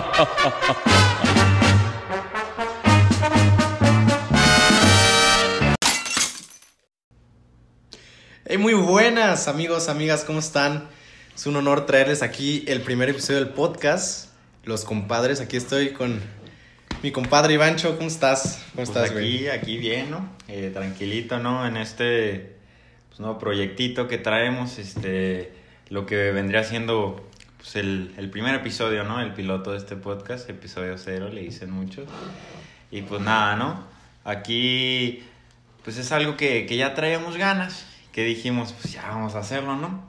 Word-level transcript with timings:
Hey, 8.44 8.58
muy 8.58 8.74
buenas 8.74 9.48
amigos, 9.48 9.88
amigas, 9.88 10.24
¿cómo 10.24 10.38
están? 10.38 10.88
Es 11.34 11.46
un 11.46 11.56
honor 11.56 11.86
traerles 11.86 12.22
aquí 12.22 12.64
el 12.68 12.82
primer 12.82 13.08
episodio 13.08 13.40
del 13.40 13.48
podcast. 13.50 14.28
Los 14.64 14.84
compadres, 14.84 15.40
aquí 15.40 15.56
estoy 15.56 15.92
con 15.92 16.20
mi 17.02 17.10
compadre 17.12 17.54
Ivancho, 17.54 17.96
¿cómo 17.96 18.08
estás? 18.08 18.62
¿Cómo 18.74 18.76
Pues 18.76 18.88
estás, 18.90 19.10
aquí, 19.10 19.12
güey? 19.12 19.48
aquí 19.48 19.76
bien, 19.78 20.10
¿no? 20.10 20.28
Eh, 20.48 20.70
tranquilito, 20.72 21.38
¿no? 21.38 21.66
En 21.66 21.76
este 21.76 22.56
pues, 23.08 23.20
nuevo 23.20 23.38
proyectito 23.38 24.06
que 24.06 24.18
traemos, 24.18 24.78
este, 24.78 25.52
lo 25.88 26.06
que 26.06 26.32
vendría 26.32 26.64
siendo 26.64 27.29
pues, 27.60 27.76
el, 27.76 28.14
el 28.16 28.30
primer 28.30 28.54
episodio, 28.54 29.04
¿no? 29.04 29.20
El 29.20 29.34
piloto 29.34 29.72
de 29.72 29.76
este 29.76 29.94
podcast, 29.94 30.48
episodio 30.48 30.96
cero, 30.96 31.28
le 31.28 31.42
dicen 31.42 31.70
muchos. 31.70 32.08
Y 32.90 33.02
pues 33.02 33.20
nada, 33.20 33.54
¿no? 33.54 33.84
Aquí, 34.24 35.22
pues 35.84 35.98
es 35.98 36.10
algo 36.10 36.38
que, 36.38 36.64
que 36.64 36.78
ya 36.78 36.94
traíamos 36.94 37.36
ganas, 37.36 37.84
que 38.12 38.24
dijimos, 38.24 38.72
pues 38.72 38.94
ya 38.94 39.06
vamos 39.08 39.34
a 39.34 39.40
hacerlo, 39.40 39.76
¿no? 39.76 40.08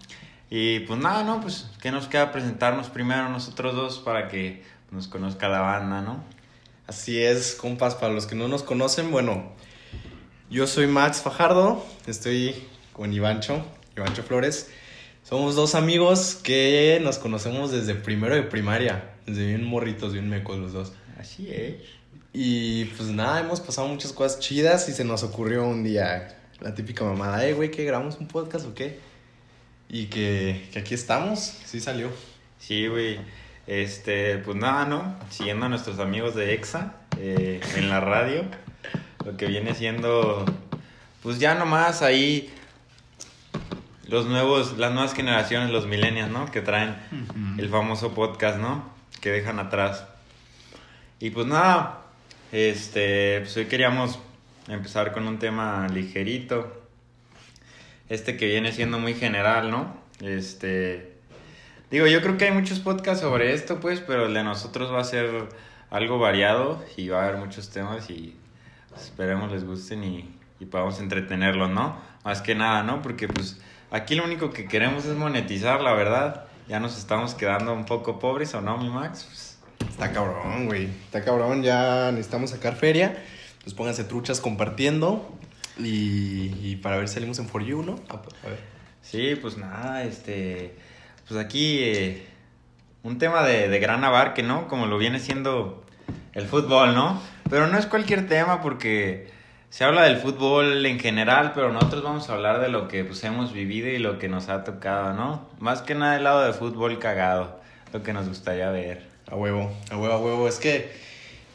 Y 0.50 0.80
pues 0.82 0.98
nada, 0.98 1.24
¿no? 1.24 1.42
Pues 1.42 1.70
que 1.82 1.92
nos 1.92 2.08
queda 2.08 2.32
presentarnos 2.32 2.90
primero 2.90 3.28
nosotros 3.28 3.76
dos 3.76 4.00
para 4.00 4.30
que 4.30 4.64
nos 4.90 5.10
conozca 5.10 5.50
la 5.50 5.60
banda, 5.60 6.02
¿no? 6.02 6.24
Así 6.88 7.22
es, 7.22 7.56
compas, 7.56 7.96
para 7.96 8.14
los 8.14 8.28
que 8.28 8.36
no 8.36 8.48
nos 8.48 8.64
conocen, 8.64 9.12
bueno, 9.12 9.52
yo 10.50 10.68
soy 10.68 10.88
Max 10.88 11.22
Fajardo, 11.22 11.86
estoy 12.08 12.66
con 12.94 13.12
Ivancho, 13.12 13.66
Ivancho 13.98 14.24
Flores. 14.24 14.72
Somos 15.24 15.56
dos 15.56 15.76
amigos 15.76 16.36
que 16.44 17.00
nos 17.04 17.18
conocemos 17.18 17.72
desde 17.72 17.96
primero 17.96 18.36
de 18.36 18.44
primaria, 18.44 19.14
desde 19.26 19.48
bien 19.48 19.64
morritos, 19.64 20.14
bien 20.14 20.30
mecos 20.30 20.58
los 20.58 20.74
dos. 20.74 20.94
Así 21.18 21.50
es. 21.52 21.76
Y 22.34 22.86
pues 22.86 23.10
nada, 23.10 23.40
hemos 23.40 23.60
pasado 23.60 23.88
muchas 23.88 24.14
cosas 24.14 24.40
chidas 24.40 24.90
y 24.90 24.94
se 24.94 25.04
nos 25.04 25.24
ocurrió 25.24 25.66
un 25.66 25.84
día 25.84 26.38
la 26.60 26.74
típica 26.74 27.04
mamada, 27.04 27.46
eh, 27.46 27.54
güey, 27.54 27.72
que 27.72 27.86
grabamos 27.86 28.18
un 28.20 28.28
podcast 28.28 28.66
o 28.66 28.74
qué. 28.74 29.00
Y 29.90 30.08
que, 30.08 30.68
que 30.72 30.80
aquí 30.80 30.94
estamos, 30.94 31.40
sí 31.66 31.80
salió. 31.80 32.10
Sí, 32.60 32.88
güey. 32.88 33.20
Este, 33.68 34.38
pues 34.40 34.58
nada, 34.58 34.86
¿no? 34.86 35.18
Siguiendo 35.30 35.68
a 35.68 35.70
nuestros 35.70 36.00
amigos 36.00 36.36
de 36.36 36.54
EXA 36.54 36.96
eh, 37.20 37.62
en 37.76 37.90
la 37.90 38.00
radio, 38.00 38.44
lo 39.24 39.38
que 39.38 39.46
viene 39.46 39.76
siendo, 39.76 40.46
pues 41.22 41.40
ya 41.40 41.56
nomás 41.56 42.02
ahí 42.02 42.52
los 44.12 44.26
nuevos, 44.26 44.78
las 44.78 44.92
nuevas 44.92 45.14
generaciones, 45.14 45.72
los 45.72 45.88
millennials, 45.88 46.30
¿no? 46.30 46.52
Que 46.52 46.62
traen 46.62 46.98
el 47.58 47.70
famoso 47.70 48.14
podcast, 48.14 48.60
¿no? 48.60 48.92
Que 49.22 49.32
dejan 49.32 49.58
atrás. 49.58 50.06
Y 51.20 51.30
pues 51.30 51.48
nada, 51.48 52.02
este, 52.52 53.40
pues 53.40 53.56
hoy 53.56 53.66
queríamos 53.66 54.20
empezar 54.68 55.14
con 55.14 55.28
un 55.28 55.40
tema 55.40 55.88
ligerito. 55.88 56.82
Este 58.10 58.36
que 58.36 58.48
viene 58.48 58.74
siendo 58.74 59.00
muy 59.00 59.14
general, 59.14 59.72
¿no? 59.72 59.96
Este, 60.20 61.14
digo, 61.90 62.06
yo 62.06 62.22
creo 62.22 62.38
que 62.38 62.46
hay 62.46 62.52
muchos 62.52 62.80
podcasts 62.80 63.22
sobre 63.22 63.54
esto, 63.54 63.80
pues, 63.80 64.02
pero 64.02 64.26
el 64.26 64.34
de 64.34 64.44
nosotros 64.44 64.92
va 64.92 65.00
a 65.00 65.06
ser 65.06 65.48
algo 65.90 66.20
variado 66.20 66.84
y 66.98 67.08
va 67.08 67.22
a 67.22 67.28
haber 67.30 67.40
muchos 67.40 67.70
temas 67.70 68.10
y 68.10 68.36
esperemos 68.94 69.54
les 69.54 69.64
gusten 69.64 70.04
y, 70.04 70.36
y 70.60 70.66
podamos 70.66 71.00
entretenerlos, 71.00 71.70
¿no? 71.70 71.98
Más 72.26 72.42
que 72.42 72.56
nada, 72.56 72.84
¿no? 72.84 73.02
Porque 73.02 73.30
pues 73.30 73.62
aquí 73.92 74.16
lo 74.16 74.24
único 74.24 74.52
que 74.52 74.68
queremos 74.68 75.06
es 75.06 75.16
monetizar, 75.16 75.82
la 75.82 75.94
verdad. 75.94 76.46
Ya 76.68 76.80
nos 76.80 76.98
estamos 76.98 77.36
quedando 77.36 77.74
un 77.74 77.86
poco 77.86 78.18
pobres, 78.20 78.54
¿o 78.56 78.62
no, 78.62 78.78
mi 78.78 78.90
Max? 78.90 79.26
Pues, 79.28 79.52
Está 79.90 80.12
cabrón, 80.12 80.66
güey. 80.68 80.86
Está 80.86 81.24
cabrón, 81.24 81.64
ya 81.64 82.12
necesitamos 82.12 82.52
sacar 82.52 82.76
feria. 82.76 83.22
Pues 83.64 83.74
pónganse 83.74 84.04
truchas 84.04 84.40
compartiendo. 84.40 85.30
Y, 85.78 86.54
y 86.62 86.80
para 86.82 86.98
ver 86.98 87.08
si 87.08 87.16
salimos 87.16 87.40
en 87.40 87.48
For 87.48 87.64
You, 87.64 87.84
¿no? 87.84 88.00
A, 88.10 88.16
a 88.16 88.50
ver. 88.50 88.60
Sí, 89.02 89.36
pues 89.42 89.58
nada, 89.58 90.04
este, 90.04 90.76
pues 91.28 91.40
aquí 91.40 91.80
eh, 91.82 92.26
un 93.04 93.18
tema 93.18 93.44
de, 93.44 93.68
de 93.68 93.80
gran 93.80 94.04
abarque, 94.04 94.44
¿no? 94.44 94.68
Como 94.68 94.86
lo 94.86 94.98
viene 94.98 95.20
siendo 95.20 95.84
el 96.34 96.46
fútbol, 96.46 96.94
¿no? 96.94 97.22
Pero 97.50 97.68
no 97.68 97.78
es 97.78 97.86
cualquier 97.88 98.28
tema 98.28 98.62
porque 98.62 99.32
se 99.72 99.86
habla 99.86 100.04
del 100.04 100.18
fútbol 100.18 100.86
en 100.86 101.00
general, 101.00 101.54
pero 101.56 101.72
nosotros 101.72 102.04
vamos 102.04 102.30
a 102.30 102.34
hablar 102.34 102.60
de 102.60 102.68
lo 102.68 102.90
que 102.90 103.06
pues 103.06 103.24
hemos 103.24 103.54
vivido 103.54 103.88
y 103.88 104.00
lo 104.00 104.20
que 104.20 104.28
nos 104.28 104.50
ha 104.50 104.66
tocado, 104.66 105.14
¿no? 105.14 105.48
Más 105.60 105.82
que 105.82 105.96
nada 105.96 106.18
el 106.18 106.26
lado 106.26 106.44
de 106.44 106.52
fútbol 106.52 107.00
cagado, 107.00 107.58
lo 107.94 108.04
que 108.04 108.12
nos 108.12 108.28
gustaría 108.28 108.70
ver. 108.70 109.08
A 109.32 109.38
huevo, 109.38 109.72
a 109.90 109.96
huevo, 109.96 110.14
a 110.14 110.20
huevo. 110.20 110.48
Es 110.50 110.60
que, 110.60 110.92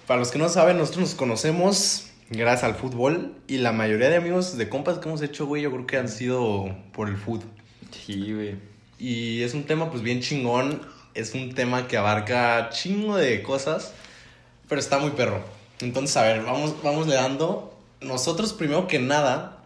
para 0.06 0.18
los 0.18 0.30
que 0.30 0.38
no 0.38 0.48
saben, 0.48 0.78
nosotros 0.78 1.02
nos 1.02 1.14
conocemos 1.14 2.10
gracias 2.30 2.64
al 2.64 2.76
fútbol. 2.76 3.34
Y 3.48 3.58
la 3.58 3.72
mayoría 3.72 4.08
de 4.08 4.16
amigos 4.16 4.56
de 4.56 4.70
compas 4.70 4.96
que 4.98 5.10
hemos 5.10 5.20
hecho, 5.20 5.44
güey, 5.44 5.60
yo 5.60 5.70
creo 5.70 5.86
que 5.86 5.98
han 5.98 6.08
sido 6.08 6.74
por 6.94 7.10
el 7.10 7.18
fútbol. 7.18 7.50
Sí, 7.90 8.32
güey. 8.32 8.54
Y 8.98 9.42
es 9.42 9.52
un 9.52 9.64
tema, 9.64 9.90
pues, 9.90 10.02
bien 10.02 10.22
chingón. 10.22 10.80
Es 11.12 11.34
un 11.34 11.54
tema 11.54 11.86
que 11.86 11.98
abarca 11.98 12.70
chingo 12.70 13.18
de 13.18 13.42
cosas. 13.42 13.92
Pero 14.70 14.80
está 14.80 14.98
muy 14.98 15.10
perro. 15.10 15.40
Entonces, 15.82 16.16
a 16.16 16.22
ver, 16.22 16.42
vamos, 16.44 16.82
vamos 16.82 17.06
le 17.06 17.14
dando. 17.14 17.75
Nosotros, 18.00 18.52
primero 18.52 18.86
que 18.86 18.98
nada, 18.98 19.58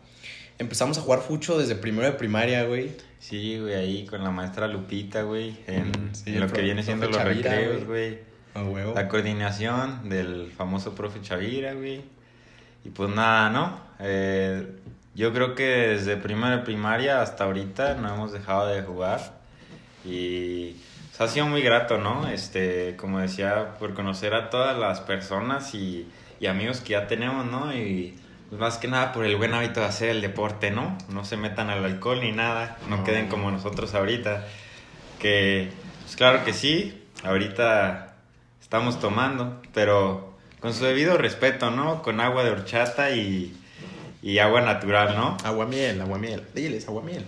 empezamos 0.59 0.99
a 0.99 1.01
jugar 1.01 1.21
fucho 1.21 1.59
desde 1.59 1.75
primero 1.75 2.07
de 2.07 2.13
primaria, 2.13 2.65
güey. 2.65 2.93
Sí, 3.19 3.59
güey, 3.59 3.75
ahí 3.75 4.07
con 4.07 4.25
la 4.25 4.31
maestra 4.31 4.67
Lupita, 4.69 5.23
güey, 5.23 5.57
en, 5.67 6.15
sí, 6.15 6.35
en 6.35 6.41
lo 6.41 6.49
que 6.49 6.63
viene 6.63 6.83
siendo 6.83 7.07
los 7.07 7.17
Chavira, 7.17 7.51
recreos, 7.51 7.85
güey. 7.85 8.19
A 8.55 8.63
huevo. 8.63 8.95
La 8.95 9.09
coordinación 9.09 10.09
del 10.09 10.51
famoso 10.57 10.95
profe 10.95 11.21
Chavira, 11.21 11.75
güey. 11.75 12.03
Y 12.85 12.91
pues 12.91 13.11
nada, 13.11 13.51
¿no? 13.51 13.81
Eh, 14.01 14.67
yo 15.15 15.33
creo 15.33 15.55
que 15.55 15.65
desde 15.65 16.17
primera 16.17 16.59
de 16.59 16.63
primaria 16.63 17.21
hasta 17.21 17.45
ahorita 17.45 17.95
no 17.95 18.15
hemos 18.15 18.33
dejado 18.33 18.69
de 18.69 18.83
jugar. 18.83 19.41
Y 20.05 20.77
pues, 21.11 21.21
ha 21.21 21.29
sido 21.29 21.47
muy 21.47 21.63
grato, 21.63 21.99
¿no? 21.99 22.29
Este, 22.29 22.97
como 22.97 23.19
decía, 23.19 23.77
por 23.79 23.95
conocer 23.95 24.35
a 24.35 24.51
todas 24.51 24.79
las 24.79 25.01
personas 25.01 25.75
y, 25.75 26.09
y 26.41 26.47
amigos 26.47 26.81
que 26.81 26.91
ya 26.93 27.07
tenemos, 27.07 27.47
¿no? 27.47 27.73
Y 27.75 28.17
pues 28.49 28.61
más 28.61 28.79
que 28.79 28.89
nada 28.89 29.13
por 29.13 29.25
el 29.25 29.37
buen 29.37 29.55
hábito 29.55 29.81
de 29.81 29.87
hacer 29.87 30.09
el 30.09 30.21
deporte, 30.23 30.71
¿no? 30.71 30.97
No 31.09 31.25
se 31.25 31.37
metan 31.37 31.71
al 31.71 31.85
alcohol 31.85 32.21
ni 32.21 32.33
nada, 32.33 32.79
no, 32.89 32.99
No. 32.99 33.05
queden 33.05 33.29
como 33.29 33.51
nosotros 33.51 33.95
ahorita. 33.95 34.45
Que, 35.19 35.71
pues 36.03 36.17
claro 36.17 36.45
que 36.45 36.53
sí, 36.53 37.05
ahorita 37.23 38.15
estamos 38.61 38.99
tomando, 39.01 39.61
pero 39.75 40.37
con 40.61 40.73
su 40.75 40.85
debido 40.85 41.17
respeto, 41.19 41.71
¿no? 41.71 42.03
Con 42.03 42.21
agua 42.21 42.43
de 42.43 42.51
horchata 42.51 43.11
y, 43.11 43.55
y 44.23 44.39
agua 44.39 44.63
natural, 44.63 45.15
¿no? 45.17 45.37
Aguamiel, 45.45 46.01
aguamiel. 46.01 46.43
Diles, 46.55 46.89
aguamiel. 46.89 47.25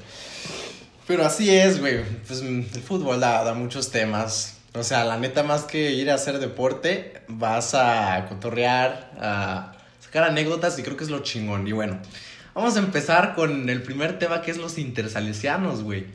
Pero 1.06 1.24
así 1.26 1.54
es, 1.54 1.80
güey. 1.80 2.02
Pues 2.26 2.40
el 2.42 2.64
fútbol 2.64 3.20
da, 3.20 3.44
da 3.44 3.54
muchos 3.54 3.90
temas. 3.90 4.58
O 4.74 4.82
sea, 4.82 5.04
la 5.04 5.18
neta, 5.18 5.42
más 5.42 5.64
que 5.64 5.92
ir 5.92 6.10
a 6.10 6.14
hacer 6.14 6.38
deporte, 6.38 7.22
vas 7.28 7.74
a 7.74 8.26
cotorrear, 8.28 9.10
a 9.20 9.72
sacar 10.00 10.24
anécdotas 10.24 10.78
y 10.78 10.82
creo 10.82 10.96
que 10.96 11.04
es 11.04 11.10
lo 11.10 11.20
chingón. 11.20 11.66
Y 11.68 11.72
bueno, 11.72 11.98
vamos 12.54 12.76
a 12.76 12.78
empezar 12.78 13.34
con 13.34 13.68
el 13.68 13.82
primer 13.82 14.18
tema 14.18 14.40
que 14.40 14.50
es 14.50 14.56
los 14.56 14.78
intersalesianos, 14.78 15.82
güey. 15.82 16.06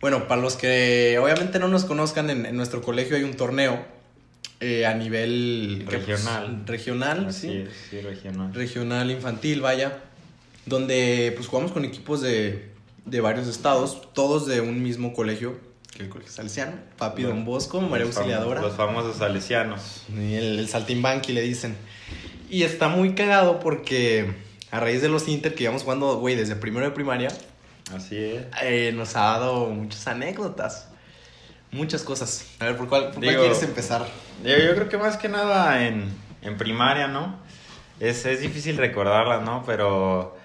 Bueno, 0.00 0.28
para 0.28 0.40
los 0.40 0.54
que 0.56 1.18
obviamente 1.20 1.58
no 1.58 1.68
nos 1.68 1.84
conozcan, 1.84 2.30
en, 2.30 2.46
en 2.46 2.56
nuestro 2.56 2.80
colegio 2.82 3.16
hay 3.16 3.24
un 3.24 3.34
torneo 3.34 3.84
eh, 4.60 4.86
a 4.86 4.94
nivel 4.94 5.86
¿qué, 5.88 5.98
pues? 5.98 6.06
Regional. 6.06 6.62
regional, 6.66 7.26
Así 7.26 7.48
sí 7.48 7.56
es, 7.56 7.70
sí, 7.90 8.00
regional. 8.00 8.54
regional 8.54 9.10
infantil, 9.10 9.60
vaya, 9.60 9.98
donde 10.64 11.32
pues 11.34 11.48
jugamos 11.48 11.72
con 11.72 11.84
equipos 11.84 12.20
de, 12.20 12.70
de 13.04 13.20
varios 13.20 13.48
estados, 13.48 14.12
todos 14.14 14.46
de 14.46 14.60
un 14.60 14.82
mismo 14.82 15.12
colegio, 15.12 15.58
que 15.96 16.02
el 16.04 16.08
colegio 16.08 16.32
salesiano, 16.32 16.72
Papi 16.98 17.22
Don 17.22 17.44
Bosco, 17.44 17.80
María 17.80 18.06
Auxiliadora, 18.06 18.60
Los 18.60 18.74
famosos 18.76 19.16
salesianos. 19.16 20.02
y 20.14 20.34
el, 20.34 20.58
el 20.58 20.68
Saltimbanqui 20.68 21.32
le 21.32 21.40
dicen. 21.42 21.76
Y 22.50 22.62
está 22.64 22.88
muy 22.88 23.14
cagado 23.14 23.58
porque 23.60 24.32
a 24.70 24.80
raíz 24.80 25.00
de 25.02 25.08
los 25.08 25.26
Inter 25.28 25.54
que 25.54 25.64
íbamos 25.64 25.82
jugando, 25.82 26.18
güey, 26.18 26.34
desde 26.36 26.54
primero 26.56 26.86
de 26.86 26.92
primaria, 26.92 27.28
Así 27.94 28.16
es. 28.16 28.44
eh, 28.62 28.92
nos 28.94 29.16
ha 29.16 29.22
dado 29.38 29.66
muchas 29.70 30.06
anécdotas, 30.06 30.88
muchas 31.72 32.02
cosas. 32.02 32.46
A 32.60 32.66
ver, 32.66 32.76
¿por 32.76 32.88
cuál, 32.88 33.04
por 33.06 33.14
cuál 33.14 33.28
Digo- 33.28 33.40
quieres 33.42 33.62
empezar? 33.62 34.06
Yo, 34.44 34.56
yo 34.56 34.74
creo 34.74 34.88
que 34.88 34.98
más 34.98 35.16
que 35.16 35.28
nada 35.28 35.86
en, 35.86 36.10
en 36.42 36.56
primaria, 36.56 37.08
¿no? 37.08 37.38
Es, 38.00 38.26
es 38.26 38.40
difícil 38.40 38.76
recordarlas, 38.76 39.42
¿no? 39.42 39.62
Pero 39.66 40.36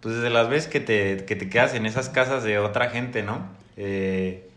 pues 0.00 0.14
desde 0.14 0.30
las 0.30 0.48
veces 0.48 0.70
que 0.70 0.80
te, 0.80 1.24
que 1.26 1.36
te 1.36 1.48
quedas 1.50 1.74
en 1.74 1.84
esas 1.84 2.08
casas 2.08 2.42
de 2.44 2.58
otra 2.58 2.88
gente, 2.90 3.22
¿no? 3.22 3.48
Eh, 3.76 4.49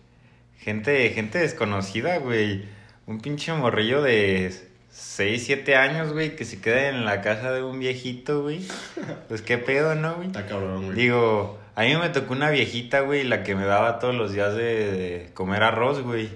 gente, 0.64 1.10
gente 1.10 1.40
desconocida, 1.40 2.18
güey. 2.18 2.66
Un 3.06 3.20
pinche 3.20 3.54
morrillo 3.54 4.02
de 4.02 4.54
6, 4.92 5.44
7 5.46 5.76
años, 5.76 6.14
güey, 6.14 6.36
que 6.36 6.46
se 6.46 6.62
queda 6.62 6.90
en 6.90 7.06
la 7.06 7.22
casa 7.22 7.52
de 7.52 7.64
un 7.64 7.80
viejito, 7.80 8.42
güey. 8.44 8.62
Pues 9.28 9.42
qué 9.42 9.58
pedo, 9.58 9.96
¿no, 9.96 10.16
güey? 10.16 10.28
Está 10.28 10.46
cabrón, 10.46 10.86
güey. 10.86 10.98
Digo, 10.98 11.60
a 11.76 11.82
mí 11.82 11.96
me 11.96 12.10
tocó 12.10 12.34
una 12.34 12.50
viejita, 12.50 13.02
güey, 13.02 13.24
la 13.24 13.44
que 13.44 13.56
me 13.56 13.66
daba 13.66 14.00
todos 14.00 14.16
los 14.16 14.32
días 14.32 14.56
de, 14.56 14.92
de 14.92 15.30
comer 15.34 15.64
arroz, 15.64 16.02
güey. 16.02 16.30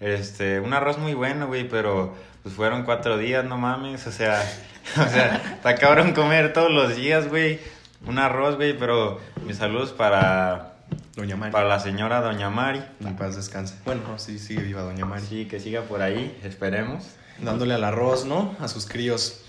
Este, 0.00 0.60
un 0.60 0.74
arroz 0.74 0.98
muy 0.98 1.14
bueno, 1.14 1.46
güey, 1.46 1.68
pero 1.68 2.14
pues 2.42 2.54
fueron 2.54 2.84
cuatro 2.84 3.16
días, 3.18 3.44
no 3.44 3.58
mames, 3.58 4.06
o 4.06 4.12
sea, 4.12 4.40
o 4.96 5.08
sea, 5.08 5.42
está 5.56 5.74
cabrón 5.74 6.12
comer 6.12 6.52
todos 6.52 6.70
los 6.70 6.94
días, 6.94 7.28
güey, 7.28 7.58
un 8.06 8.18
arroz, 8.18 8.56
güey, 8.56 8.76
pero 8.78 9.20
mis 9.44 9.56
saludos 9.56 9.92
para... 9.92 10.75
Doña 11.16 11.34
Mari. 11.36 11.50
Para 11.52 11.66
la 11.66 11.80
señora 11.80 12.20
Doña 12.20 12.50
Mari. 12.50 12.82
En 13.04 13.16
paz 13.16 13.34
descanse. 13.36 13.74
Bueno, 13.84 14.02
sí, 14.18 14.38
sigue 14.38 14.62
viva 14.62 14.82
Doña 14.82 15.04
Mari. 15.06 15.24
Sí, 15.28 15.44
que 15.46 15.58
siga 15.58 15.82
por 15.82 16.02
ahí, 16.02 16.38
esperemos. 16.44 17.04
Dándole 17.42 17.74
al 17.74 17.84
arroz, 17.84 18.24
¿no? 18.26 18.54
A 18.60 18.68
sus 18.68 18.86
críos. 18.86 19.40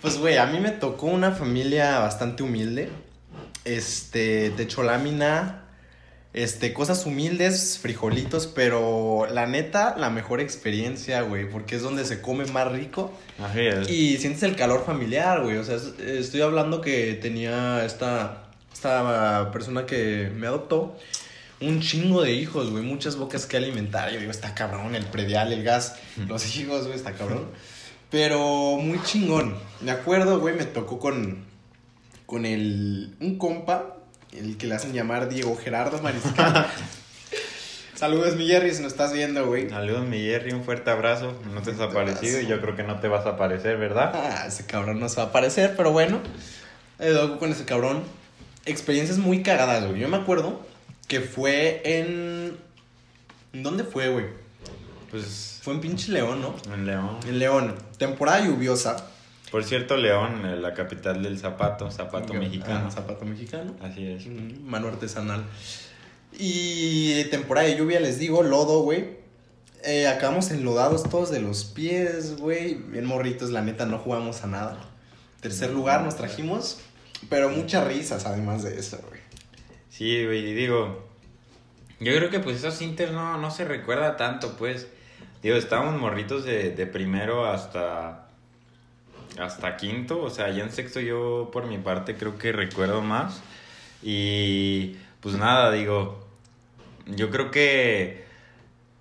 Pues, 0.00 0.18
güey, 0.18 0.38
a 0.38 0.46
mí 0.46 0.58
me 0.60 0.70
tocó 0.70 1.06
una 1.06 1.30
familia 1.32 1.98
bastante 2.00 2.42
humilde. 2.42 2.90
Este, 3.64 4.50
techo 4.56 4.82
lámina, 4.82 5.64
este, 6.32 6.72
cosas 6.72 7.04
humildes, 7.04 7.78
frijolitos, 7.80 8.46
pero 8.46 9.26
la 9.30 9.46
neta, 9.46 9.96
la 9.98 10.08
mejor 10.08 10.40
experiencia, 10.40 11.20
güey, 11.22 11.48
porque 11.50 11.76
es 11.76 11.82
donde 11.82 12.04
se 12.06 12.22
come 12.22 12.46
más 12.46 12.72
rico. 12.72 13.12
Así 13.38 13.60
es. 13.60 13.90
Y 13.90 14.16
sientes 14.16 14.42
el 14.44 14.56
calor 14.56 14.84
familiar, 14.86 15.42
güey. 15.42 15.56
O 15.58 15.64
sea, 15.64 15.76
es- 15.76 15.98
estoy 16.00 16.40
hablando 16.40 16.80
que 16.80 17.12
tenía 17.14 17.84
esta, 17.84 18.44
esta 18.80 19.50
persona 19.52 19.84
que 19.84 20.32
me 20.34 20.46
adoptó 20.46 20.96
un 21.60 21.82
chingo 21.82 22.22
de 22.22 22.32
hijos, 22.32 22.70
güey. 22.70 22.82
Muchas 22.82 23.16
bocas 23.16 23.44
que 23.44 23.58
alimentar. 23.58 24.10
Yo 24.10 24.18
digo, 24.18 24.30
está 24.30 24.54
cabrón, 24.54 24.94
el 24.94 25.04
predial, 25.04 25.52
el 25.52 25.62
gas, 25.62 25.96
los 26.26 26.56
hijos, 26.56 26.86
güey, 26.86 26.96
está 26.96 27.12
cabrón. 27.12 27.44
Pero 28.10 28.78
muy 28.78 29.02
chingón. 29.02 29.54
Me 29.82 29.90
acuerdo, 29.90 30.40
güey, 30.40 30.54
me 30.54 30.64
tocó 30.64 30.98
con, 30.98 31.44
con 32.24 32.46
el, 32.46 33.14
un 33.20 33.36
compa, 33.36 33.98
el 34.32 34.56
que 34.56 34.66
le 34.66 34.76
hacen 34.76 34.94
llamar 34.94 35.28
Diego 35.28 35.54
Gerardo 35.56 36.00
Mariscal. 36.00 36.66
Saludos, 37.94 38.34
mi 38.36 38.46
Jerry, 38.46 38.74
si 38.74 38.82
nos 38.82 38.92
estás 38.92 39.12
viendo, 39.12 39.46
güey. 39.46 39.68
Saludos, 39.68 40.06
mi 40.06 40.20
Jerry, 40.20 40.52
un 40.52 40.64
fuerte 40.64 40.90
abrazo. 40.90 41.38
No 41.52 41.60
te 41.60 41.72
has 41.72 41.80
aparecido 41.80 42.40
y 42.40 42.46
yo 42.46 42.58
creo 42.62 42.74
que 42.74 42.82
no 42.82 42.98
te 42.98 43.08
vas 43.08 43.26
a 43.26 43.30
aparecer, 43.30 43.76
¿verdad? 43.76 44.12
Ah, 44.14 44.46
ese 44.46 44.64
cabrón 44.64 44.98
no 44.98 45.10
se 45.10 45.16
va 45.16 45.24
a 45.24 45.26
aparecer, 45.26 45.74
pero 45.76 45.92
bueno. 45.92 46.20
He 46.98 47.10
dado 47.12 47.38
con 47.38 47.52
ese 47.52 47.66
cabrón. 47.66 48.02
Experiencias 48.66 49.18
muy 49.18 49.42
cagadas, 49.42 49.86
güey. 49.88 50.00
Yo 50.00 50.08
me 50.08 50.16
acuerdo 50.16 50.60
que 51.08 51.20
fue 51.20 51.82
en. 51.84 52.56
¿En 53.52 53.62
dónde 53.62 53.84
fue, 53.84 54.10
güey? 54.10 54.26
Pues 55.10 55.58
Fue 55.62 55.74
en 55.74 55.80
pinche 55.80 56.12
León, 56.12 56.40
¿no? 56.40 56.54
en 56.72 56.86
León. 56.86 57.18
En 57.26 57.38
León. 57.38 57.74
Temporada 57.98 58.44
lluviosa. 58.46 59.08
Por 59.50 59.64
cierto, 59.64 59.96
León, 59.96 60.46
eh, 60.46 60.56
la 60.56 60.72
capital 60.74 61.22
del 61.24 61.36
zapato, 61.38 61.90
zapato 61.90 62.32
Ah, 62.34 62.38
mexicano. 62.38 62.90
zapato 62.92 63.24
mexicano. 63.24 63.74
Así 63.82 64.06
es. 64.06 64.26
Mano 64.62 64.86
artesanal. 64.88 65.44
Y 66.38 67.24
temporada 67.24 67.66
de 67.66 67.76
lluvia, 67.76 67.98
les 67.98 68.18
digo, 68.20 68.42
lodo, 68.44 68.82
güey. 68.82 69.18
Eh, 69.82 70.06
acabamos 70.06 70.50
enlodados 70.52 71.02
todos 71.04 71.30
de 71.30 71.40
los 71.40 71.64
pies, 71.64 72.36
güey. 72.36 72.74
Bien 72.74 73.04
morritos, 73.06 73.50
la 73.50 73.62
neta, 73.62 73.86
no 73.86 73.98
jugamos 73.98 74.44
a 74.44 74.46
nada. 74.46 74.78
Tercer 75.40 75.70
lugar 75.70 76.02
nos 76.02 76.16
trajimos, 76.16 76.78
pero 77.28 77.50
muchas 77.50 77.86
risas 77.86 78.26
además 78.26 78.62
de 78.62 78.78
eso, 78.78 78.98
güey. 79.08 79.20
Sí, 79.88 80.24
güey, 80.24 80.54
digo, 80.54 81.08
yo 82.00 82.14
creo 82.14 82.30
que 82.30 82.40
pues 82.40 82.56
esos 82.56 82.80
Inter 82.80 83.12
no, 83.12 83.36
no 83.38 83.50
se 83.50 83.64
recuerda 83.64 84.16
tanto, 84.16 84.56
pues. 84.56 84.88
Digo, 85.42 85.56
estábamos 85.56 86.00
morritos 86.00 86.44
de, 86.44 86.70
de 86.70 86.86
primero 86.86 87.46
hasta, 87.46 88.28
hasta 89.38 89.76
quinto, 89.76 90.22
o 90.22 90.30
sea, 90.30 90.50
ya 90.50 90.62
en 90.62 90.70
sexto 90.70 91.00
yo 91.00 91.50
por 91.52 91.66
mi 91.66 91.78
parte 91.78 92.16
creo 92.16 92.38
que 92.38 92.52
recuerdo 92.52 93.02
más. 93.02 93.42
Y 94.02 94.96
pues 95.20 95.36
nada, 95.36 95.70
digo, 95.70 96.26
yo 97.06 97.30
creo 97.30 97.50
que 97.50 98.24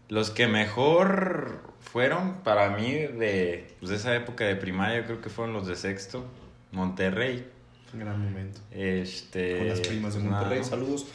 los 0.10 0.32
que 0.32 0.48
mejor 0.48 1.62
fueron 1.80 2.42
para 2.44 2.70
mí 2.72 2.92
de, 2.94 3.68
pues, 3.80 3.92
esa 3.92 4.16
época 4.16 4.44
de 4.44 4.56
primaria, 4.56 5.02
yo 5.02 5.06
creo 5.06 5.22
que 5.22 5.30
fueron 5.30 5.54
los 5.54 5.68
de 5.68 5.76
sexto, 5.76 6.26
Monterrey. 6.72 7.48
Gran 7.94 8.22
momento. 8.22 8.60
Este, 8.72 9.58
Con 9.58 9.68
las 9.70 9.80
primas 9.80 10.14
de 10.14 10.20
Monterrey, 10.20 10.60
¿no? 10.60 10.66
saludos. 10.66 11.06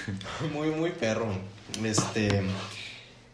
Muy, 0.52 0.68
muy 0.70 0.90
perro. 0.90 1.26
Este. 1.84 2.42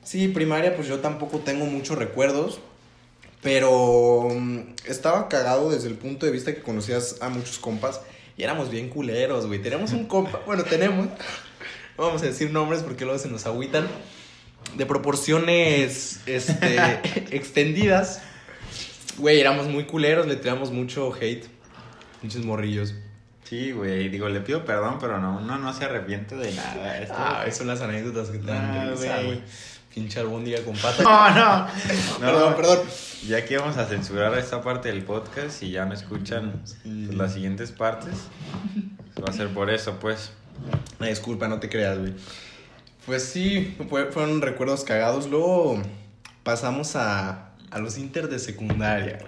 Sí, 0.03 0.29
primaria, 0.29 0.75
pues 0.75 0.89
yo 0.89 0.99
tampoco 0.99 1.39
tengo 1.39 1.65
muchos 1.67 1.97
recuerdos. 1.97 2.61
Pero 3.43 4.29
mm, 4.35 4.61
estaba 4.87 5.29
cagado 5.29 5.71
desde 5.71 5.89
el 5.89 5.95
punto 5.95 6.27
de 6.27 6.33
vista 6.33 6.55
que 6.55 6.61
conocías 6.61 7.17
a 7.21 7.29
muchos 7.29 7.59
compas 7.59 8.01
y 8.37 8.43
éramos 8.43 8.71
bien 8.71 8.89
culeros, 8.89 9.47
güey. 9.47 9.61
Tenemos 9.61 9.93
un 9.93 10.07
compa, 10.07 10.41
bueno, 10.47 10.65
tenemos, 10.65 11.07
no 11.97 12.05
vamos 12.05 12.23
a 12.23 12.27
decir 12.27 12.51
nombres 12.51 12.83
porque 12.83 13.05
luego 13.05 13.19
se 13.19 13.29
nos 13.29 13.47
agüitan, 13.47 13.87
de 14.77 14.87
proporciones 14.87 16.21
este, 16.27 16.77
extendidas. 17.37 18.23
Güey, 19.19 19.41
éramos 19.41 19.67
muy 19.67 19.85
culeros, 19.85 20.27
le 20.27 20.37
tiramos 20.37 20.71
mucho 20.71 21.13
hate, 21.13 21.47
muchos 22.23 22.45
morrillos. 22.45 22.95
Sí, 23.45 23.73
güey, 23.73 24.09
digo, 24.11 24.29
le 24.29 24.41
pido 24.41 24.65
perdón, 24.65 24.99
pero 25.01 25.19
no, 25.21 25.39
uno 25.39 25.59
no 25.59 25.73
se 25.73 25.85
arrepiente 25.87 26.37
de 26.37 26.53
nada. 26.53 26.99
Esto- 26.99 27.15
Ah, 27.17 27.45
son 27.51 27.67
las 27.69 27.81
anécdotas 27.81 28.29
que 28.29 28.39
te 28.39 28.47
dan 28.47 28.89
Ah, 28.91 28.93
güey. 29.25 29.41
Pinche 29.95 30.21
albóndiga 30.21 30.63
con 30.63 30.77
pata. 30.77 31.03
No, 31.03 31.31
no, 31.31 31.67
no. 31.67 32.19
Perdón, 32.21 32.55
perdón. 32.57 32.79
Ya 33.27 33.45
que 33.45 33.57
vamos 33.57 33.77
a 33.79 33.87
censurar 33.87 34.37
esta 34.39 34.61
parte 34.63 34.89
del 34.89 35.03
podcast 35.03 35.63
y 35.63 35.71
ya 35.71 35.87
no 35.87 35.95
escuchan 35.95 36.61
pues, 36.63 36.77
las 37.15 37.33
siguientes 37.35 37.73
partes, 37.73 38.15
va 39.21 39.31
a 39.31 39.33
ser 39.33 39.49
por 39.49 39.71
eso, 39.71 39.99
pues. 39.99 40.31
Una 41.01 41.09
disculpa, 41.09 41.49
no 41.49 41.59
te 41.59 41.69
creas, 41.69 41.99
güey. 41.99 42.13
Pues 43.07 43.25
sí, 43.25 43.77
fue- 43.89 44.13
fueron 44.13 44.43
recuerdos 44.43 44.85
cagados. 44.85 45.29
Luego 45.31 45.83
pasamos 46.43 46.95
a, 46.97 47.53
a 47.71 47.79
los 47.79 47.97
inter 47.97 48.29
de 48.29 48.39
secundaria. 48.39 49.19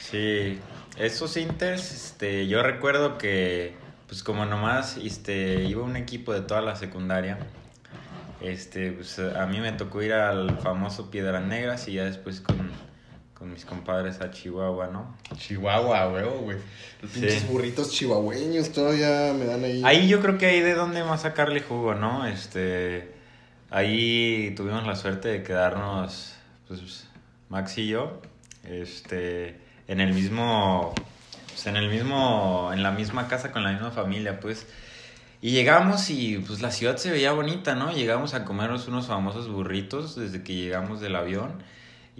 Sí, 0.00 0.58
esos 0.98 1.36
Inters, 1.36 1.92
este, 1.92 2.46
yo 2.48 2.62
recuerdo 2.62 3.18
que, 3.18 3.74
pues 4.06 4.22
como 4.22 4.44
nomás, 4.46 4.96
este, 4.96 5.64
iba 5.64 5.82
un 5.82 5.96
equipo 5.96 6.32
de 6.32 6.40
toda 6.40 6.60
la 6.60 6.76
secundaria, 6.76 7.38
este, 8.40 8.92
pues 8.92 9.18
a 9.18 9.46
mí 9.46 9.60
me 9.60 9.72
tocó 9.72 10.02
ir 10.02 10.12
al 10.12 10.58
famoso 10.58 11.10
Piedras 11.10 11.44
Negras 11.44 11.88
y 11.88 11.94
ya 11.94 12.04
después 12.04 12.40
con, 12.40 12.70
con 13.34 13.52
mis 13.52 13.64
compadres 13.64 14.20
a 14.20 14.30
Chihuahua, 14.30 14.88
¿no? 14.88 15.16
Chihuahua, 15.36 16.06
güey, 16.06 16.24
güey. 16.24 16.56
Los 17.02 17.10
Sí. 17.12 17.20
pinches 17.20 17.48
burritos 17.48 17.90
chihuahueños 17.92 18.70
todavía 18.72 19.32
me 19.34 19.44
dan 19.44 19.64
ahí. 19.64 19.82
Ahí 19.84 20.08
yo 20.08 20.20
creo 20.20 20.38
que 20.38 20.46
ahí 20.46 20.60
de 20.60 20.74
dónde 20.74 21.02
más 21.04 21.22
sacarle 21.22 21.60
jugo, 21.60 21.94
¿no? 21.94 22.26
Este, 22.26 23.12
ahí 23.70 24.52
tuvimos 24.56 24.86
la 24.86 24.96
suerte 24.96 25.28
de 25.28 25.42
quedarnos, 25.42 26.34
pues, 26.66 27.06
Max 27.48 27.78
y 27.78 27.88
yo, 27.88 28.20
este, 28.64 29.60
en 29.88 30.00
el 30.00 30.12
mismo, 30.14 30.94
pues, 31.48 31.66
en 31.66 31.76
el 31.76 31.88
mismo, 31.88 32.70
en 32.72 32.82
la 32.82 32.92
misma 32.92 33.26
casa 33.26 33.50
con 33.50 33.64
la 33.64 33.72
misma 33.72 33.90
familia, 33.90 34.38
pues. 34.38 34.66
Y 35.40 35.50
llegamos 35.50 36.10
y 36.10 36.38
pues 36.38 36.60
la 36.60 36.70
ciudad 36.70 36.96
se 36.96 37.10
veía 37.10 37.32
bonita, 37.32 37.74
¿no? 37.74 37.92
Llegamos 37.92 38.34
a 38.34 38.44
comernos 38.44 38.88
unos 38.88 39.06
famosos 39.06 39.48
burritos 39.48 40.16
desde 40.16 40.42
que 40.42 40.54
llegamos 40.54 41.00
del 41.00 41.16
avión 41.16 41.62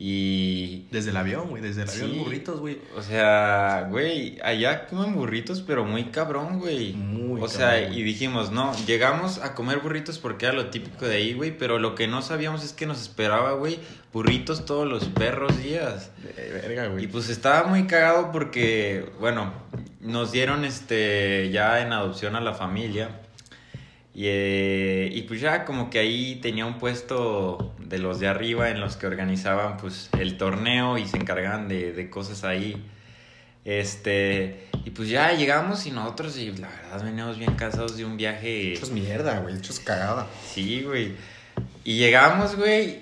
y 0.00 0.86
Desde 0.92 1.10
el 1.10 1.16
avión, 1.16 1.48
güey, 1.48 1.60
desde 1.60 1.82
el 1.82 1.90
avión, 1.90 2.10
Sí. 2.12 2.18
burritos, 2.18 2.60
güey. 2.60 2.78
o 2.96 3.02
sea, 3.02 3.88
güey, 3.90 4.38
allá 4.44 4.86
comen 4.86 5.12
burritos, 5.14 5.60
pero 5.60 5.84
muy 5.84 6.04
cabrón, 6.04 6.60
güey. 6.60 6.92
Muy 6.92 7.42
O 7.42 7.48
sea, 7.48 7.72
cabrón. 7.80 7.94
y 7.94 8.02
dijimos, 8.04 8.52
no, 8.52 8.72
llegamos 8.86 9.38
a 9.38 9.56
comer 9.56 9.78
burritos 9.80 10.20
porque 10.20 10.46
era 10.46 10.54
lo 10.54 10.66
típico 10.70 11.04
de 11.06 11.16
ahí, 11.16 11.34
güey, 11.34 11.56
pero 11.58 11.80
lo 11.80 11.96
que 11.96 12.06
no 12.06 12.22
sabíamos 12.22 12.62
es 12.64 12.72
que 12.72 12.86
nos 12.86 13.02
esperaba, 13.02 13.54
güey, 13.54 13.80
burritos 14.12 14.64
todos 14.64 14.86
los 14.86 15.04
perros 15.06 15.60
días. 15.60 16.12
De 16.22 16.52
verga, 16.52 16.86
güey. 16.86 17.04
Y 17.04 17.06
pues 17.08 17.28
estaba 17.28 17.66
muy 17.68 17.88
cagado 17.88 18.30
porque, 18.30 19.10
bueno, 19.18 19.52
nos 20.00 20.30
dieron 20.30 20.64
este 20.64 21.50
ya 21.52 21.80
en 21.82 21.92
adopción 21.92 22.36
a 22.36 22.40
la 22.40 22.54
familia. 22.54 23.20
Y, 24.14 24.22
eh, 24.26 25.10
y 25.12 25.22
pues 25.22 25.40
ya 25.40 25.64
como 25.64 25.90
que 25.90 25.98
ahí 25.98 26.36
tenía 26.42 26.66
un 26.66 26.78
puesto 26.78 27.74
de 27.88 27.98
los 27.98 28.20
de 28.20 28.28
arriba 28.28 28.68
en 28.70 28.80
los 28.80 28.96
que 28.96 29.06
organizaban 29.06 29.76
pues 29.78 30.10
el 30.18 30.36
torneo 30.36 30.98
y 30.98 31.06
se 31.06 31.16
encargaban 31.16 31.68
de, 31.68 31.92
de 31.92 32.10
cosas 32.10 32.44
ahí. 32.44 32.82
Este, 33.64 34.68
y 34.84 34.90
pues 34.90 35.08
ya 35.08 35.32
llegamos 35.32 35.84
y 35.86 35.90
nosotros, 35.90 36.36
y 36.38 36.50
la 36.52 36.68
verdad 36.68 37.04
veníamos 37.04 37.38
bien 37.38 37.54
cansados 37.54 37.96
de 37.96 38.04
un 38.04 38.16
viaje. 38.16 38.72
Hechos 38.74 38.90
mierda, 38.90 39.40
güey, 39.40 39.56
hechos 39.56 39.80
cagada. 39.80 40.26
Sí, 40.52 40.82
güey. 40.82 41.12
Y 41.84 41.98
llegamos, 41.98 42.56
güey, 42.56 43.00